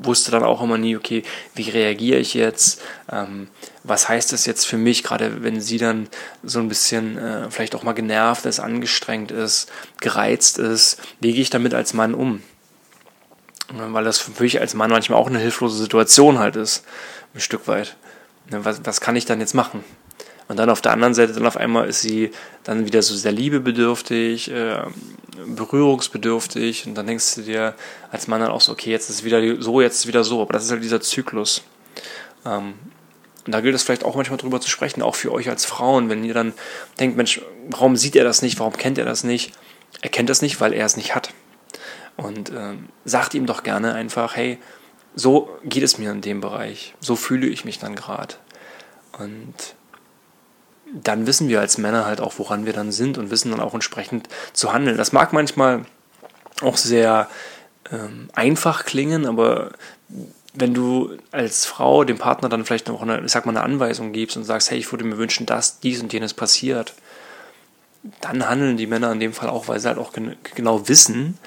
wusste 0.03 0.31
dann 0.31 0.43
auch 0.43 0.61
immer 0.61 0.77
nie, 0.77 0.95
okay, 0.95 1.23
wie 1.55 1.69
reagiere 1.69 2.19
ich 2.19 2.33
jetzt? 2.33 2.81
Ähm, 3.11 3.49
was 3.83 4.07
heißt 4.07 4.31
das 4.31 4.45
jetzt 4.45 4.65
für 4.65 4.77
mich, 4.77 5.03
gerade 5.03 5.43
wenn 5.43 5.59
sie 5.59 5.77
dann 5.77 6.07
so 6.43 6.59
ein 6.59 6.69
bisschen 6.69 7.17
äh, 7.17 7.51
vielleicht 7.51 7.75
auch 7.75 7.83
mal 7.83 7.93
genervt 7.93 8.45
ist, 8.45 8.59
angestrengt 8.59 9.31
ist, 9.31 9.69
gereizt 9.99 10.59
ist? 10.59 10.99
Wie 11.19 11.33
gehe 11.33 11.41
ich 11.41 11.49
damit 11.49 11.73
als 11.73 11.93
Mann 11.93 12.13
um? 12.13 12.41
Weil 13.69 14.05
das 14.05 14.17
für 14.17 14.41
mich 14.41 14.61
als 14.61 14.73
Mann 14.75 14.89
manchmal 14.89 15.19
auch 15.19 15.27
eine 15.27 15.39
hilflose 15.39 15.77
Situation 15.77 16.39
halt 16.39 16.55
ist, 16.55 16.85
ein 17.35 17.41
Stück 17.41 17.67
weit. 17.67 17.97
Ne, 18.49 18.63
was, 18.63 18.85
was 18.85 19.01
kann 19.01 19.17
ich 19.17 19.25
dann 19.25 19.41
jetzt 19.41 19.53
machen? 19.53 19.83
Und 20.47 20.57
dann 20.57 20.69
auf 20.69 20.81
der 20.81 20.93
anderen 20.93 21.13
Seite, 21.13 21.33
dann 21.33 21.45
auf 21.45 21.57
einmal 21.57 21.89
ist 21.89 22.01
sie 22.01 22.31
dann 22.63 22.85
wieder 22.85 23.01
so 23.01 23.15
sehr 23.15 23.33
liebebedürftig, 23.33 24.49
äh, 24.49 24.83
berührungsbedürftig. 25.45 26.87
Und 26.87 26.95
dann 26.95 27.07
denkst 27.07 27.35
du 27.35 27.41
dir 27.41 27.73
als 28.11 28.27
Mann 28.27 28.39
dann 28.39 28.51
auch 28.51 28.61
so, 28.61 28.71
okay, 28.71 28.91
jetzt 28.91 29.09
ist 29.09 29.17
es 29.17 29.23
wieder 29.23 29.61
so, 29.61 29.81
jetzt 29.81 29.95
ist 29.95 29.99
es 30.01 30.07
wieder 30.07 30.23
so. 30.23 30.41
Aber 30.41 30.53
das 30.53 30.63
ist 30.63 30.71
halt 30.71 30.83
dieser 30.83 31.01
Zyklus. 31.01 31.63
Ähm, 32.45 32.75
und 33.45 33.53
da 33.53 33.61
gilt 33.61 33.75
es 33.75 33.83
vielleicht 33.83 34.03
auch 34.03 34.15
manchmal 34.15 34.37
drüber 34.37 34.59
zu 34.59 34.69
sprechen, 34.69 35.01
auch 35.01 35.15
für 35.15 35.31
euch 35.31 35.49
als 35.49 35.65
Frauen, 35.65 36.09
wenn 36.09 36.23
ihr 36.23 36.33
dann 36.33 36.53
denkt, 36.99 37.15
Mensch, 37.15 37.41
warum 37.69 37.95
sieht 37.95 38.15
er 38.15 38.25
das 38.25 38.41
nicht, 38.41 38.59
warum 38.59 38.73
kennt 38.73 38.97
er 38.97 39.05
das 39.05 39.23
nicht? 39.23 39.53
Er 40.01 40.09
kennt 40.09 40.29
das 40.29 40.41
nicht, 40.41 40.59
weil 40.59 40.73
er 40.73 40.85
es 40.85 40.97
nicht 40.97 41.15
hat. 41.15 41.33
Und 42.17 42.51
ähm, 42.51 42.89
sagt 43.05 43.33
ihm 43.33 43.45
doch 43.45 43.63
gerne 43.63 43.93
einfach, 43.93 44.35
hey, 44.35 44.57
so 45.15 45.49
geht 45.63 45.83
es 45.83 45.97
mir 45.97 46.11
in 46.11 46.21
dem 46.21 46.41
Bereich, 46.41 46.93
so 46.99 47.15
fühle 47.15 47.47
ich 47.47 47.63
mich 47.63 47.79
dann 47.79 47.95
gerade. 47.95 48.35
Und 49.17 49.76
dann 50.93 51.27
wissen 51.27 51.49
wir 51.49 51.59
als 51.59 51.77
Männer 51.77 52.05
halt 52.05 52.21
auch, 52.21 52.33
woran 52.37 52.65
wir 52.65 52.73
dann 52.73 52.91
sind 52.91 53.17
und 53.17 53.31
wissen 53.31 53.51
dann 53.51 53.59
auch 53.59 53.73
entsprechend 53.73 54.27
zu 54.53 54.73
handeln. 54.73 54.97
Das 54.97 55.11
mag 55.11 55.33
manchmal 55.33 55.85
auch 56.61 56.77
sehr 56.77 57.29
ähm, 57.91 58.29
einfach 58.33 58.85
klingen, 58.85 59.25
aber 59.25 59.71
wenn 60.53 60.73
du 60.73 61.17
als 61.31 61.65
Frau 61.65 62.03
dem 62.03 62.17
Partner 62.17 62.49
dann 62.49 62.65
vielleicht 62.65 62.87
noch 62.87 63.01
eine, 63.01 63.21
ich 63.21 63.31
sag 63.31 63.45
mal, 63.45 63.51
eine 63.51 63.63
Anweisung 63.63 64.11
gibst 64.11 64.37
und 64.37 64.43
sagst, 64.43 64.71
hey, 64.71 64.77
ich 64.79 64.91
würde 64.91 65.03
mir 65.03 65.17
wünschen, 65.17 65.45
dass 65.45 65.79
dies 65.79 66.01
und 66.01 66.11
jenes 66.13 66.33
passiert, 66.33 66.93
dann 68.21 68.47
handeln 68.47 68.77
die 68.77 68.87
Männer 68.87 69.11
in 69.11 69.19
dem 69.19 69.33
Fall 69.33 69.49
auch, 69.49 69.67
weil 69.67 69.79
sie 69.79 69.87
halt 69.87 69.97
auch 69.97 70.13
gen 70.13 70.35
genau 70.55 70.87
wissen, 70.87 71.37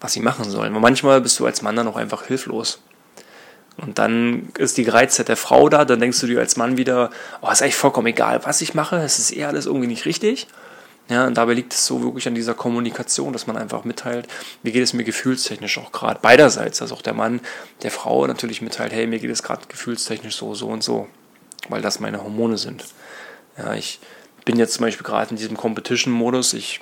was 0.00 0.14
sie 0.14 0.20
machen 0.20 0.50
sollen. 0.50 0.74
Und 0.74 0.82
manchmal 0.82 1.20
bist 1.20 1.38
du 1.38 1.46
als 1.46 1.62
Mann 1.62 1.76
dann 1.76 1.88
auch 1.88 1.96
einfach 1.96 2.24
hilflos. 2.26 2.80
Und 3.78 3.98
dann 3.98 4.48
ist 4.58 4.78
die 4.78 4.84
Gereiztheit 4.84 5.28
der 5.28 5.36
Frau 5.36 5.68
da, 5.68 5.84
dann 5.84 6.00
denkst 6.00 6.20
du 6.20 6.26
dir 6.26 6.40
als 6.40 6.56
Mann 6.56 6.76
wieder, 6.76 7.10
oh, 7.42 7.50
ist 7.50 7.62
eigentlich 7.62 7.76
vollkommen 7.76 8.06
egal, 8.06 8.40
was 8.44 8.62
ich 8.62 8.74
mache, 8.74 8.96
es 8.96 9.18
ist 9.18 9.30
eher 9.30 9.48
alles 9.48 9.66
irgendwie 9.66 9.86
nicht 9.86 10.06
richtig. 10.06 10.46
Ja, 11.08 11.26
und 11.26 11.34
dabei 11.36 11.54
liegt 11.54 11.72
es 11.72 11.86
so 11.86 12.02
wirklich 12.02 12.26
an 12.26 12.34
dieser 12.34 12.54
Kommunikation, 12.54 13.32
dass 13.32 13.46
man 13.46 13.56
einfach 13.56 13.84
mitteilt, 13.84 14.26
wie 14.64 14.72
geht 14.72 14.82
es 14.82 14.92
mir 14.92 15.04
gefühlstechnisch 15.04 15.78
auch 15.78 15.92
gerade 15.92 16.18
beiderseits, 16.20 16.82
also 16.82 16.96
auch 16.96 17.02
der 17.02 17.14
Mann 17.14 17.40
der 17.82 17.92
Frau 17.92 18.26
natürlich 18.26 18.60
mitteilt, 18.60 18.92
hey, 18.92 19.06
mir 19.06 19.20
geht 19.20 19.30
es 19.30 19.44
gerade 19.44 19.66
gefühlstechnisch 19.68 20.34
so, 20.34 20.54
so 20.54 20.66
und 20.66 20.82
so, 20.82 21.06
weil 21.68 21.80
das 21.80 22.00
meine 22.00 22.24
Hormone 22.24 22.58
sind. 22.58 22.84
Ja, 23.56 23.74
ich 23.74 24.00
bin 24.44 24.58
jetzt 24.58 24.74
zum 24.74 24.84
Beispiel 24.84 25.06
gerade 25.06 25.30
in 25.30 25.36
diesem 25.36 25.56
Competition-Modus, 25.56 26.54
ich 26.54 26.80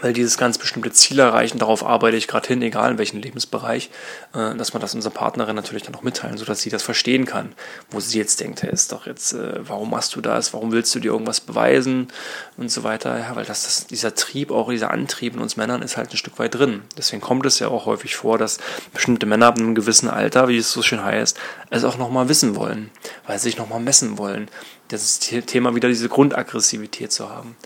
weil 0.00 0.12
dieses 0.12 0.38
ganz 0.38 0.58
bestimmte 0.58 0.92
Ziel 0.92 1.18
erreichen, 1.18 1.58
darauf 1.58 1.84
arbeite 1.84 2.16
ich 2.16 2.28
gerade 2.28 2.48
hin, 2.48 2.62
egal 2.62 2.92
in 2.92 2.98
welchem 2.98 3.20
Lebensbereich, 3.20 3.90
äh, 4.34 4.54
dass 4.54 4.72
man 4.72 4.80
das 4.80 4.94
unserer 4.94 5.12
Partnerin 5.12 5.56
natürlich 5.56 5.82
dann 5.82 5.94
auch 5.94 6.02
mitteilen, 6.02 6.36
sodass 6.38 6.60
sie 6.60 6.70
das 6.70 6.82
verstehen 6.82 7.24
kann, 7.24 7.52
wo 7.90 8.00
sie 8.00 8.18
jetzt 8.18 8.40
denkt, 8.40 8.62
hey, 8.62 8.70
ist 8.70 8.92
doch 8.92 9.06
jetzt, 9.06 9.32
äh, 9.32 9.68
warum 9.68 9.90
machst 9.90 10.14
du 10.16 10.20
das, 10.20 10.52
warum 10.52 10.72
willst 10.72 10.94
du 10.94 11.00
dir 11.00 11.12
irgendwas 11.12 11.40
beweisen 11.40 12.08
und 12.56 12.70
so 12.70 12.84
weiter, 12.84 13.18
ja, 13.18 13.36
weil 13.36 13.44
das, 13.44 13.64
das, 13.64 13.86
dieser 13.86 14.14
Trieb, 14.14 14.50
auch 14.50 14.70
dieser 14.70 14.90
Antrieb 14.90 15.34
in 15.34 15.40
uns 15.40 15.56
Männern 15.56 15.82
ist 15.82 15.96
halt 15.96 16.10
ein 16.10 16.16
Stück 16.16 16.38
weit 16.38 16.54
drin. 16.54 16.82
Deswegen 16.96 17.22
kommt 17.22 17.46
es 17.46 17.58
ja 17.58 17.68
auch 17.68 17.86
häufig 17.86 18.16
vor, 18.16 18.38
dass 18.38 18.58
bestimmte 18.92 19.26
Männer 19.26 19.46
ab 19.46 19.58
einem 19.58 19.74
gewissen 19.74 20.08
Alter, 20.08 20.48
wie 20.48 20.58
es 20.58 20.72
so 20.72 20.82
schön 20.82 21.02
heißt, 21.02 21.38
es 21.70 21.84
auch 21.84 21.96
nochmal 21.96 22.28
wissen 22.28 22.56
wollen, 22.56 22.90
weil 23.26 23.38
sie 23.38 23.44
sich 23.44 23.58
nochmal 23.58 23.80
messen 23.80 24.18
wollen. 24.18 24.48
Das 24.88 25.02
ist 25.02 25.32
das 25.32 25.46
Thema 25.46 25.74
wieder 25.74 25.88
diese 25.88 26.08
Grundaggressivität 26.08 27.10
zu 27.12 27.28
haben. 27.28 27.56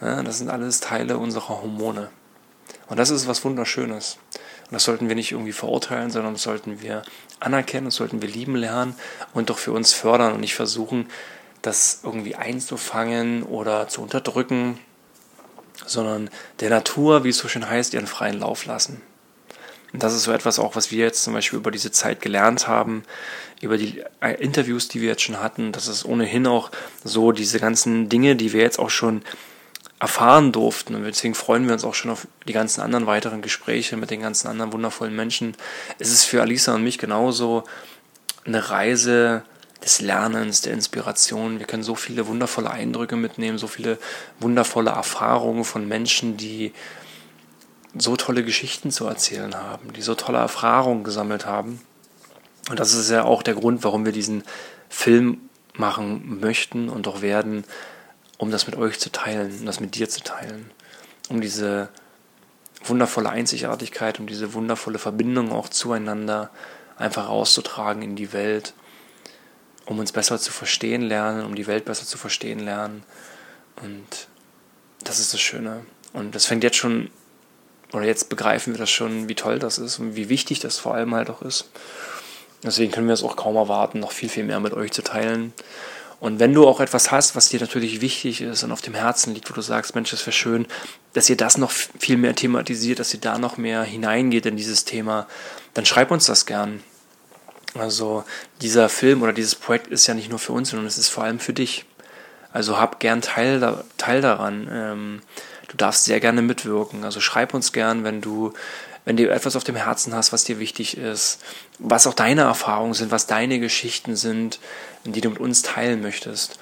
Ja, 0.00 0.22
das 0.22 0.38
sind 0.38 0.50
alles 0.50 0.80
Teile 0.80 1.18
unserer 1.18 1.60
Hormone. 1.62 2.10
Und 2.88 2.98
das 2.98 3.10
ist 3.10 3.26
was 3.26 3.44
Wunderschönes. 3.44 4.18
Und 4.66 4.72
das 4.72 4.84
sollten 4.84 5.08
wir 5.08 5.14
nicht 5.14 5.32
irgendwie 5.32 5.52
verurteilen, 5.52 6.10
sondern 6.10 6.34
das 6.34 6.42
sollten 6.42 6.82
wir 6.82 7.02
anerkennen, 7.40 7.86
das 7.86 7.94
sollten 7.94 8.20
wir 8.20 8.28
lieben 8.28 8.56
lernen 8.56 8.94
und 9.32 9.50
doch 9.50 9.58
für 9.58 9.72
uns 9.72 9.92
fördern 9.92 10.32
und 10.32 10.40
nicht 10.40 10.54
versuchen, 10.54 11.08
das 11.62 12.00
irgendwie 12.02 12.34
einzufangen 12.34 13.42
oder 13.42 13.88
zu 13.88 14.02
unterdrücken, 14.02 14.78
sondern 15.84 16.30
der 16.60 16.70
Natur, 16.70 17.24
wie 17.24 17.30
es 17.30 17.38
so 17.38 17.48
schön 17.48 17.68
heißt, 17.68 17.94
ihren 17.94 18.06
freien 18.06 18.40
Lauf 18.40 18.66
lassen. 18.66 19.02
Und 19.92 20.02
das 20.02 20.14
ist 20.14 20.24
so 20.24 20.32
etwas 20.32 20.58
auch, 20.58 20.76
was 20.76 20.90
wir 20.90 21.04
jetzt 21.04 21.22
zum 21.22 21.32
Beispiel 21.32 21.58
über 21.58 21.70
diese 21.70 21.90
Zeit 21.90 22.20
gelernt 22.20 22.66
haben, 22.66 23.04
über 23.60 23.78
die 23.78 24.02
äh, 24.20 24.34
Interviews, 24.34 24.88
die 24.88 25.00
wir 25.00 25.08
jetzt 25.08 25.22
schon 25.22 25.40
hatten. 25.40 25.72
Das 25.72 25.88
ist 25.88 26.04
ohnehin 26.04 26.46
auch 26.46 26.70
so 27.04 27.32
diese 27.32 27.60
ganzen 27.60 28.08
Dinge, 28.08 28.36
die 28.36 28.52
wir 28.52 28.60
jetzt 28.60 28.78
auch 28.78 28.90
schon 28.90 29.22
erfahren 29.98 30.52
durften. 30.52 30.94
Und 30.94 31.04
deswegen 31.04 31.34
freuen 31.34 31.66
wir 31.66 31.72
uns 31.72 31.84
auch 31.84 31.94
schon 31.94 32.10
auf 32.10 32.28
die 32.46 32.52
ganzen 32.52 32.80
anderen 32.82 33.06
weiteren 33.06 33.42
Gespräche 33.42 33.96
mit 33.96 34.10
den 34.10 34.20
ganzen 34.20 34.48
anderen 34.48 34.72
wundervollen 34.72 35.14
Menschen. 35.14 35.56
Es 35.98 36.10
ist 36.10 36.24
für 36.24 36.42
Alisa 36.42 36.74
und 36.74 36.84
mich 36.84 36.98
genauso 36.98 37.64
eine 38.44 38.70
Reise 38.70 39.42
des 39.82 40.00
Lernens, 40.00 40.60
der 40.62 40.72
Inspiration. 40.72 41.58
Wir 41.58 41.66
können 41.66 41.82
so 41.82 41.94
viele 41.94 42.26
wundervolle 42.26 42.70
Eindrücke 42.70 43.16
mitnehmen, 43.16 43.58
so 43.58 43.66
viele 43.66 43.98
wundervolle 44.40 44.90
Erfahrungen 44.90 45.64
von 45.64 45.86
Menschen, 45.88 46.36
die 46.36 46.72
so 47.96 48.16
tolle 48.16 48.44
Geschichten 48.44 48.90
zu 48.90 49.06
erzählen 49.06 49.54
haben, 49.54 49.92
die 49.94 50.02
so 50.02 50.14
tolle 50.14 50.38
Erfahrungen 50.38 51.04
gesammelt 51.04 51.46
haben. 51.46 51.80
Und 52.68 52.80
das 52.80 52.92
ist 52.94 53.10
ja 53.10 53.24
auch 53.24 53.42
der 53.42 53.54
Grund, 53.54 53.84
warum 53.84 54.04
wir 54.04 54.12
diesen 54.12 54.42
Film 54.88 55.40
machen 55.74 56.40
möchten 56.40 56.88
und 56.88 57.06
auch 57.08 57.22
werden, 57.22 57.64
um 58.38 58.50
das 58.50 58.66
mit 58.66 58.76
euch 58.76 58.98
zu 58.98 59.10
teilen, 59.10 59.56
um 59.60 59.66
das 59.66 59.80
mit 59.80 59.94
dir 59.94 60.08
zu 60.08 60.22
teilen, 60.22 60.70
um 61.28 61.40
diese 61.40 61.88
wundervolle 62.84 63.30
Einzigartigkeit, 63.30 64.20
um 64.20 64.26
diese 64.26 64.54
wundervolle 64.54 64.98
Verbindung 64.98 65.52
auch 65.52 65.68
zueinander 65.68 66.50
einfach 66.96 67.28
auszutragen 67.28 68.02
in 68.02 68.16
die 68.16 68.32
Welt, 68.32 68.74
um 69.86 69.98
uns 69.98 70.12
besser 70.12 70.38
zu 70.38 70.52
verstehen 70.52 71.02
lernen, 71.02 71.44
um 71.44 71.54
die 71.54 71.66
Welt 71.66 71.84
besser 71.84 72.06
zu 72.06 72.18
verstehen 72.18 72.60
lernen. 72.60 73.02
Und 73.82 74.28
das 75.04 75.20
ist 75.20 75.32
das 75.32 75.40
Schöne. 75.40 75.84
Und 76.12 76.34
das 76.34 76.46
fängt 76.46 76.64
jetzt 76.64 76.76
schon, 76.76 77.10
oder 77.92 78.04
jetzt 78.04 78.28
begreifen 78.28 78.74
wir 78.74 78.78
das 78.78 78.90
schon, 78.90 79.28
wie 79.28 79.34
toll 79.34 79.58
das 79.58 79.78
ist 79.78 79.98
und 79.98 80.16
wie 80.16 80.28
wichtig 80.28 80.60
das 80.60 80.78
vor 80.78 80.94
allem 80.94 81.14
halt 81.14 81.30
auch 81.30 81.42
ist. 81.42 81.68
Deswegen 82.62 82.90
können 82.90 83.06
wir 83.06 83.14
es 83.14 83.22
auch 83.22 83.36
kaum 83.36 83.56
erwarten, 83.56 84.00
noch 84.00 84.12
viel, 84.12 84.28
viel 84.28 84.44
mehr 84.44 84.60
mit 84.60 84.72
euch 84.72 84.92
zu 84.92 85.02
teilen. 85.02 85.52
Und 86.18 86.40
wenn 86.40 86.54
du 86.54 86.66
auch 86.66 86.80
etwas 86.80 87.10
hast, 87.10 87.36
was 87.36 87.50
dir 87.50 87.60
natürlich 87.60 88.00
wichtig 88.00 88.40
ist 88.40 88.62
und 88.62 88.72
auf 88.72 88.80
dem 88.80 88.94
Herzen 88.94 89.34
liegt, 89.34 89.50
wo 89.50 89.54
du 89.54 89.60
sagst, 89.60 89.94
Mensch, 89.94 90.12
es 90.12 90.22
wäre 90.22 90.32
schön, 90.32 90.66
dass 91.12 91.28
ihr 91.28 91.36
das 91.36 91.58
noch 91.58 91.70
viel 91.70 92.16
mehr 92.16 92.34
thematisiert, 92.34 92.98
dass 92.98 93.12
ihr 93.12 93.20
da 93.20 93.38
noch 93.38 93.58
mehr 93.58 93.82
hineingeht 93.82 94.46
in 94.46 94.56
dieses 94.56 94.84
Thema, 94.84 95.26
dann 95.74 95.84
schreib 95.84 96.10
uns 96.10 96.26
das 96.26 96.46
gern. 96.46 96.82
Also 97.74 98.24
dieser 98.62 98.88
Film 98.88 99.22
oder 99.22 99.34
dieses 99.34 99.54
Projekt 99.54 99.88
ist 99.88 100.06
ja 100.06 100.14
nicht 100.14 100.30
nur 100.30 100.38
für 100.38 100.52
uns, 100.52 100.70
sondern 100.70 100.86
es 100.86 100.96
ist 100.96 101.08
vor 101.08 101.24
allem 101.24 101.38
für 101.38 101.52
dich. 101.52 101.84
Also 102.52 102.78
hab 102.78 103.00
gern 103.00 103.20
Teil, 103.20 103.84
Teil 103.98 104.22
daran. 104.22 104.68
Ähm, 104.72 105.20
du 105.68 105.76
darfst 105.76 106.06
sehr 106.06 106.20
gerne 106.20 106.40
mitwirken. 106.40 107.04
Also 107.04 107.20
schreib 107.20 107.52
uns 107.52 107.72
gern, 107.72 108.04
wenn 108.04 108.22
du, 108.22 108.54
wenn 109.06 109.16
du 109.16 109.30
etwas 109.30 109.56
auf 109.56 109.64
dem 109.64 109.76
Herzen 109.76 110.12
hast, 110.14 110.32
was 110.32 110.44
dir 110.44 110.58
wichtig 110.58 110.98
ist, 110.98 111.40
was 111.78 112.06
auch 112.06 112.12
deine 112.12 112.42
Erfahrungen 112.42 112.92
sind, 112.92 113.12
was 113.12 113.26
deine 113.26 113.60
Geschichten 113.60 114.16
sind, 114.16 114.58
die 115.04 115.20
du 115.20 115.30
mit 115.30 115.38
uns 115.38 115.62
teilen 115.62 116.02
möchtest. 116.02 116.58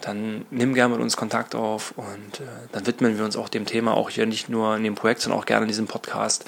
Dann 0.00 0.46
nimm 0.50 0.74
gerne 0.74 0.94
mit 0.94 1.02
uns 1.02 1.16
Kontakt 1.16 1.54
auf 1.54 1.92
und 1.96 2.40
äh, 2.40 2.44
dann 2.70 2.86
widmen 2.86 3.18
wir 3.18 3.24
uns 3.24 3.36
auch 3.36 3.48
dem 3.48 3.66
Thema, 3.66 3.94
auch 3.94 4.10
hier 4.10 4.26
nicht 4.26 4.48
nur 4.48 4.76
in 4.76 4.84
dem 4.84 4.94
Projekt, 4.94 5.20
sondern 5.20 5.40
auch 5.40 5.44
gerne 5.44 5.64
in 5.64 5.68
diesem 5.68 5.88
Podcast. 5.88 6.44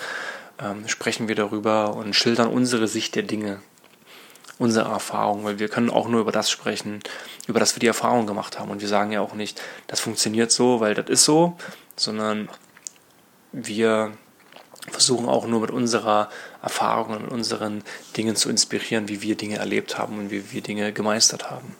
Ähm, 0.61 0.87
sprechen 0.87 1.27
wir 1.29 1.35
darüber 1.35 1.95
und 1.95 2.15
schildern 2.15 2.49
unsere 2.49 2.89
Sicht 2.89 3.17
der 3.17 3.25
Dinge 3.25 3.61
unsere 4.57 4.89
Erfahrung, 4.89 5.43
weil 5.43 5.59
wir 5.59 5.69
können 5.69 5.91
auch 5.91 6.07
nur 6.07 6.21
über 6.21 6.31
das 6.31 6.49
sprechen, 6.49 7.01
über 7.49 7.59
das 7.59 7.75
wir 7.75 7.81
die 7.81 7.89
Erfahrung 7.89 8.29
gemacht 8.29 8.61
haben. 8.61 8.71
Und 8.71 8.81
wir 8.81 8.89
sagen 8.89 9.11
ja 9.11 9.21
auch 9.21 9.35
nicht, 9.35 9.61
das 9.89 9.99
funktioniert 9.99 10.53
so, 10.53 10.79
weil 10.79 10.95
das 10.95 11.09
ist 11.09 11.25
so, 11.25 11.57
sondern 11.97 12.49
wir 13.51 14.13
versuchen 14.91 15.29
auch 15.29 15.47
nur 15.47 15.61
mit 15.61 15.71
unserer 15.71 16.29
Erfahrung 16.63 17.17
und 17.17 17.29
unseren 17.29 17.83
Dingen 18.17 18.37
zu 18.37 18.51
inspirieren, 18.51 19.09
wie 19.09 19.23
wir 19.23 19.37
Dinge 19.37 19.57
erlebt 19.57 19.99
haben 19.99 20.19
und 20.19 20.31
wie 20.31 20.53
wir 20.53 20.61
Dinge 20.61 20.93
gemeistert 20.93 21.51
haben. 21.51 21.77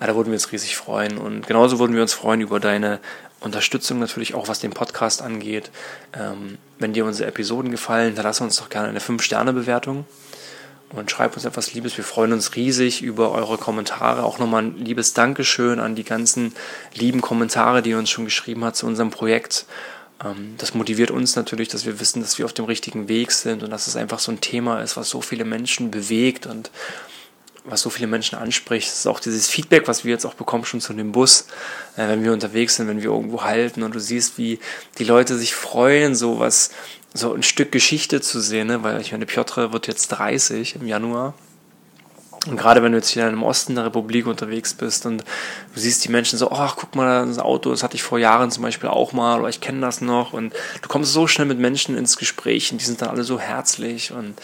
Ja, 0.00 0.06
da 0.06 0.16
würden 0.16 0.28
wir 0.28 0.34
uns 0.34 0.52
riesig 0.52 0.76
freuen. 0.76 1.18
Und 1.18 1.46
genauso 1.46 1.78
würden 1.78 1.94
wir 1.94 2.02
uns 2.02 2.14
freuen 2.14 2.40
über 2.40 2.60
deine 2.60 3.00
Unterstützung 3.40 3.98
natürlich 3.98 4.34
auch, 4.34 4.48
was 4.48 4.60
den 4.60 4.70
Podcast 4.70 5.22
angeht. 5.22 5.70
Ähm, 6.14 6.58
wenn 6.78 6.92
dir 6.92 7.04
unsere 7.04 7.28
Episoden 7.28 7.70
gefallen, 7.70 8.14
dann 8.14 8.24
lass 8.24 8.40
uns 8.40 8.56
doch 8.56 8.68
gerne 8.68 8.88
eine 8.88 9.00
5-Sterne-Bewertung 9.00 10.04
und 10.90 11.10
schreibt 11.10 11.36
uns 11.36 11.44
etwas 11.44 11.72
Liebes. 11.72 11.96
Wir 11.96 12.04
freuen 12.04 12.32
uns 12.32 12.56
riesig 12.56 13.02
über 13.02 13.32
eure 13.32 13.58
Kommentare. 13.58 14.24
Auch 14.24 14.38
nochmal 14.38 14.64
ein 14.64 14.76
liebes 14.76 15.14
Dankeschön 15.14 15.80
an 15.80 15.94
die 15.94 16.04
ganzen 16.04 16.54
lieben 16.94 17.20
Kommentare, 17.20 17.82
die 17.82 17.90
ihr 17.90 17.98
uns 17.98 18.10
schon 18.10 18.24
geschrieben 18.24 18.64
hat 18.64 18.76
zu 18.76 18.86
unserem 18.86 19.10
Projekt. 19.10 19.66
Ähm, 20.24 20.54
das 20.58 20.74
motiviert 20.74 21.10
uns 21.10 21.36
natürlich, 21.36 21.68
dass 21.68 21.86
wir 21.86 22.00
wissen, 22.00 22.22
dass 22.22 22.38
wir 22.38 22.44
auf 22.44 22.52
dem 22.52 22.64
richtigen 22.64 23.08
Weg 23.08 23.32
sind 23.32 23.62
und 23.62 23.70
dass 23.70 23.86
es 23.86 23.96
einfach 23.96 24.18
so 24.18 24.32
ein 24.32 24.40
Thema 24.40 24.82
ist, 24.82 24.96
was 24.96 25.08
so 25.08 25.20
viele 25.20 25.44
Menschen 25.44 25.90
bewegt 25.90 26.46
und 26.46 26.70
was 27.64 27.82
so 27.82 27.90
viele 27.90 28.06
Menschen 28.06 28.38
anspricht. 28.38 28.88
Das 28.88 29.00
ist 29.00 29.06
auch 29.06 29.20
dieses 29.20 29.48
Feedback, 29.48 29.86
was 29.86 30.04
wir 30.04 30.12
jetzt 30.12 30.24
auch 30.24 30.34
bekommen, 30.34 30.64
schon 30.64 30.80
zu 30.80 30.92
dem 30.92 31.12
Bus, 31.12 31.46
äh, 31.96 32.08
wenn 32.08 32.24
wir 32.24 32.32
unterwegs 32.32 32.76
sind, 32.76 32.88
wenn 32.88 33.02
wir 33.02 33.10
irgendwo 33.10 33.42
halten 33.42 33.82
und 33.82 33.94
du 33.94 34.00
siehst, 34.00 34.38
wie 34.38 34.58
die 34.98 35.04
Leute 35.04 35.36
sich 35.36 35.54
freuen, 35.54 36.14
so 36.14 36.38
was, 36.38 36.70
so 37.12 37.34
ein 37.34 37.42
Stück 37.42 37.72
Geschichte 37.72 38.20
zu 38.20 38.40
sehen, 38.40 38.68
ne? 38.68 38.82
weil 38.82 39.00
ich 39.00 39.12
meine, 39.12 39.26
Piotr 39.26 39.72
wird 39.72 39.86
jetzt 39.88 40.08
30 40.08 40.76
im 40.76 40.86
Januar. 40.86 41.34
Und 42.46 42.56
gerade 42.56 42.82
wenn 42.82 42.92
du 42.92 42.98
jetzt 42.98 43.10
hier 43.10 43.28
im 43.28 43.42
Osten 43.42 43.74
der 43.74 43.84
Republik 43.84 44.26
unterwegs 44.26 44.72
bist 44.72 45.04
und 45.04 45.24
du 45.74 45.80
siehst 45.80 46.02
die 46.04 46.10
Menschen 46.10 46.38
so, 46.38 46.50
ach, 46.50 46.76
guck 46.76 46.94
mal, 46.94 47.26
das 47.26 47.38
Auto, 47.38 47.70
das 47.70 47.82
hatte 47.82 47.96
ich 47.96 48.02
vor 48.02 48.18
Jahren 48.18 48.50
zum 48.50 48.62
Beispiel 48.62 48.88
auch 48.88 49.12
mal, 49.12 49.40
oder 49.40 49.50
ich 49.50 49.60
kenne 49.60 49.82
das 49.82 50.00
noch. 50.00 50.32
Und 50.32 50.54
du 50.80 50.88
kommst 50.88 51.12
so 51.12 51.26
schnell 51.26 51.46
mit 51.46 51.58
Menschen 51.58 51.98
ins 51.98 52.16
Gespräch 52.16 52.72
und 52.72 52.80
die 52.80 52.84
sind 52.86 53.02
dann 53.02 53.10
alle 53.10 53.24
so 53.24 53.38
herzlich 53.38 54.12
und 54.12 54.40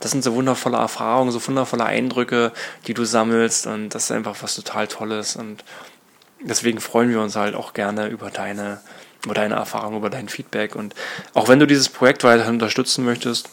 das 0.00 0.10
sind 0.10 0.24
so 0.24 0.34
wundervolle 0.34 0.78
Erfahrungen, 0.78 1.32
so 1.32 1.46
wundervolle 1.46 1.84
Eindrücke, 1.84 2.52
die 2.86 2.94
du 2.94 3.04
sammelst 3.04 3.66
und 3.66 3.90
das 3.90 4.04
ist 4.04 4.10
einfach 4.10 4.36
was 4.40 4.54
total 4.54 4.86
Tolles 4.86 5.36
und 5.36 5.64
deswegen 6.40 6.80
freuen 6.80 7.10
wir 7.10 7.20
uns 7.20 7.36
halt 7.36 7.54
auch 7.54 7.74
gerne 7.74 8.08
über 8.08 8.30
deine 8.30 8.80
über 9.24 9.34
deine 9.34 9.54
Erfahrung, 9.54 9.96
über 9.96 10.10
dein 10.10 10.28
Feedback. 10.28 10.76
Und 10.76 10.94
auch 11.32 11.48
wenn 11.48 11.58
du 11.58 11.66
dieses 11.66 11.88
Projekt 11.88 12.24
weiterhin 12.24 12.54
unterstützen 12.54 13.04
möchtest, 13.04 13.48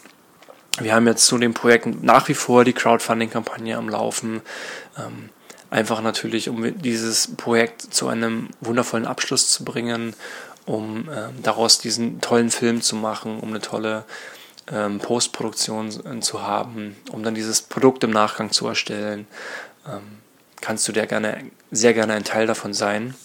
wir 0.80 0.96
haben 0.96 1.08
jetzt 1.08 1.26
zu 1.26 1.38
dem 1.38 1.54
Projekt 1.54 2.04
nach 2.04 2.28
wie 2.28 2.34
vor 2.34 2.64
die 2.64 2.74
Crowdfunding-Kampagne 2.74 3.78
am 3.78 3.90
Laufen. 3.90 4.42
Ähm, 4.98 5.30
einfach 5.70 6.02
natürlich, 6.02 6.50
um 6.50 6.80
dieses 6.82 7.36
Projekt 7.36 7.82
zu 7.82 8.08
einem 8.08 8.50
wundervollen 8.62 9.06
Abschluss 9.06 9.52
zu 9.52 9.66
bringen, 9.66 10.14
um 10.66 11.10
ähm, 11.10 11.44
daraus 11.44 11.80
diesen 11.80 12.22
tollen 12.22 12.52
Film 12.52 12.82
zu 12.82 12.96
machen, 12.96 13.40
um 13.40 13.50
eine 13.50 13.62
tolle 13.62 14.06
ähm, 14.72 15.00
Postproduktion 15.00 15.90
äh, 15.90 16.20
zu 16.22 16.44
haben, 16.44 16.96
um 17.12 17.24
dann 17.24 17.36
dieses 17.36 17.62
Produkt 17.62 18.04
im 18.04 18.12
Nachgang 18.12 18.52
zu 18.52 18.68
erstellen. 18.68 19.28
Ähm, 19.88 20.20
kannst 20.62 20.88
du 20.88 20.92
dir 20.92 21.08
gerne, 21.08 21.44
sehr 21.72 21.94
gerne 21.94 22.14
ein 22.14 22.24
Teil 22.24 22.48
davon 22.48 22.74
sein 22.74 23.16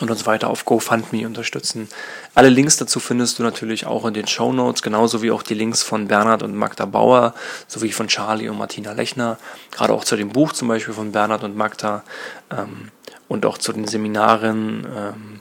und 0.00 0.10
uns 0.10 0.26
weiter 0.26 0.48
auf 0.48 0.64
GoFundMe 0.64 1.26
unterstützen. 1.26 1.88
Alle 2.34 2.48
Links 2.48 2.76
dazu 2.78 3.00
findest 3.00 3.38
du 3.38 3.42
natürlich 3.42 3.86
auch 3.86 4.04
in 4.06 4.14
den 4.14 4.26
Show 4.26 4.52
Notes, 4.52 4.82
genauso 4.82 5.22
wie 5.22 5.30
auch 5.30 5.42
die 5.42 5.54
Links 5.54 5.82
von 5.82 6.08
Bernhard 6.08 6.42
und 6.42 6.56
Magda 6.56 6.86
Bauer, 6.86 7.34
sowie 7.68 7.92
von 7.92 8.08
Charlie 8.08 8.48
und 8.48 8.58
Martina 8.58 8.92
Lechner, 8.92 9.38
gerade 9.70 9.92
auch 9.92 10.04
zu 10.04 10.16
dem 10.16 10.30
Buch 10.30 10.52
zum 10.52 10.68
Beispiel 10.68 10.94
von 10.94 11.12
Bernhard 11.12 11.44
und 11.44 11.56
Magda 11.56 12.02
ähm, 12.50 12.90
und 13.28 13.44
auch 13.46 13.58
zu 13.58 13.72
den 13.72 13.86
Seminaren 13.86 14.86
ähm, 14.96 15.40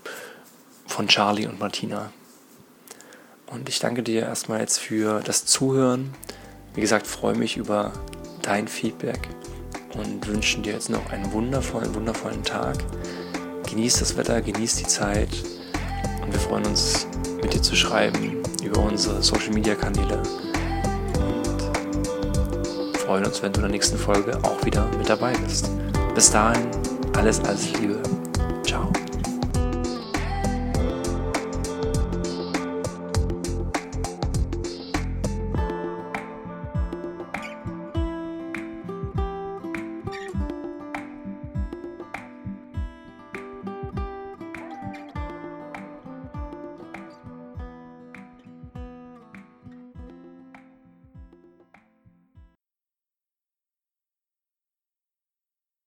von 0.86 1.08
Charlie 1.08 1.48
und 1.48 1.60
Martina. 1.60 2.12
Und 3.48 3.68
ich 3.68 3.80
danke 3.80 4.04
dir 4.04 4.24
erstmal 4.24 4.60
jetzt 4.60 4.78
für 4.78 5.22
das 5.22 5.46
Zuhören. 5.46 6.14
Wie 6.76 6.82
gesagt, 6.82 7.08
freue 7.08 7.36
mich 7.36 7.58
über 7.58 7.94
dein 8.44 8.68
Feedback 8.68 9.28
und 9.96 10.28
wünsche 10.28 10.60
dir 10.60 10.74
jetzt 10.74 10.90
noch 10.90 11.10
einen 11.12 11.32
wundervollen, 11.32 11.96
wundervollen 11.96 12.44
Tag. 12.44 12.78
Genieß 13.70 14.00
das 14.00 14.18
Wetter, 14.18 14.42
genieß 14.42 14.78
die 14.78 14.88
Zeit 14.88 15.30
und 16.24 16.34
wir 16.34 16.40
freuen 16.40 16.66
uns, 16.66 17.06
mit 17.42 17.54
dir 17.54 17.62
zu 17.62 17.76
schreiben 17.76 18.44
über 18.64 18.82
unsere 18.82 19.22
Social 19.22 19.54
Media 19.54 19.76
Kanäle 19.76 20.22
und 22.88 22.98
freuen 22.98 23.26
uns, 23.26 23.42
wenn 23.42 23.54
du 23.54 23.60
in 23.60 23.64
der 23.64 23.72
nächsten 23.72 23.98
Folge 23.98 24.38
auch 24.44 24.66
wieder 24.66 24.86
mit 24.98 25.08
dabei 25.08 25.34
bist. 25.46 25.70
Bis 26.16 26.32
dahin, 26.32 26.68
alles, 27.16 27.40
alles 27.42 27.72
Liebe. 27.80 28.02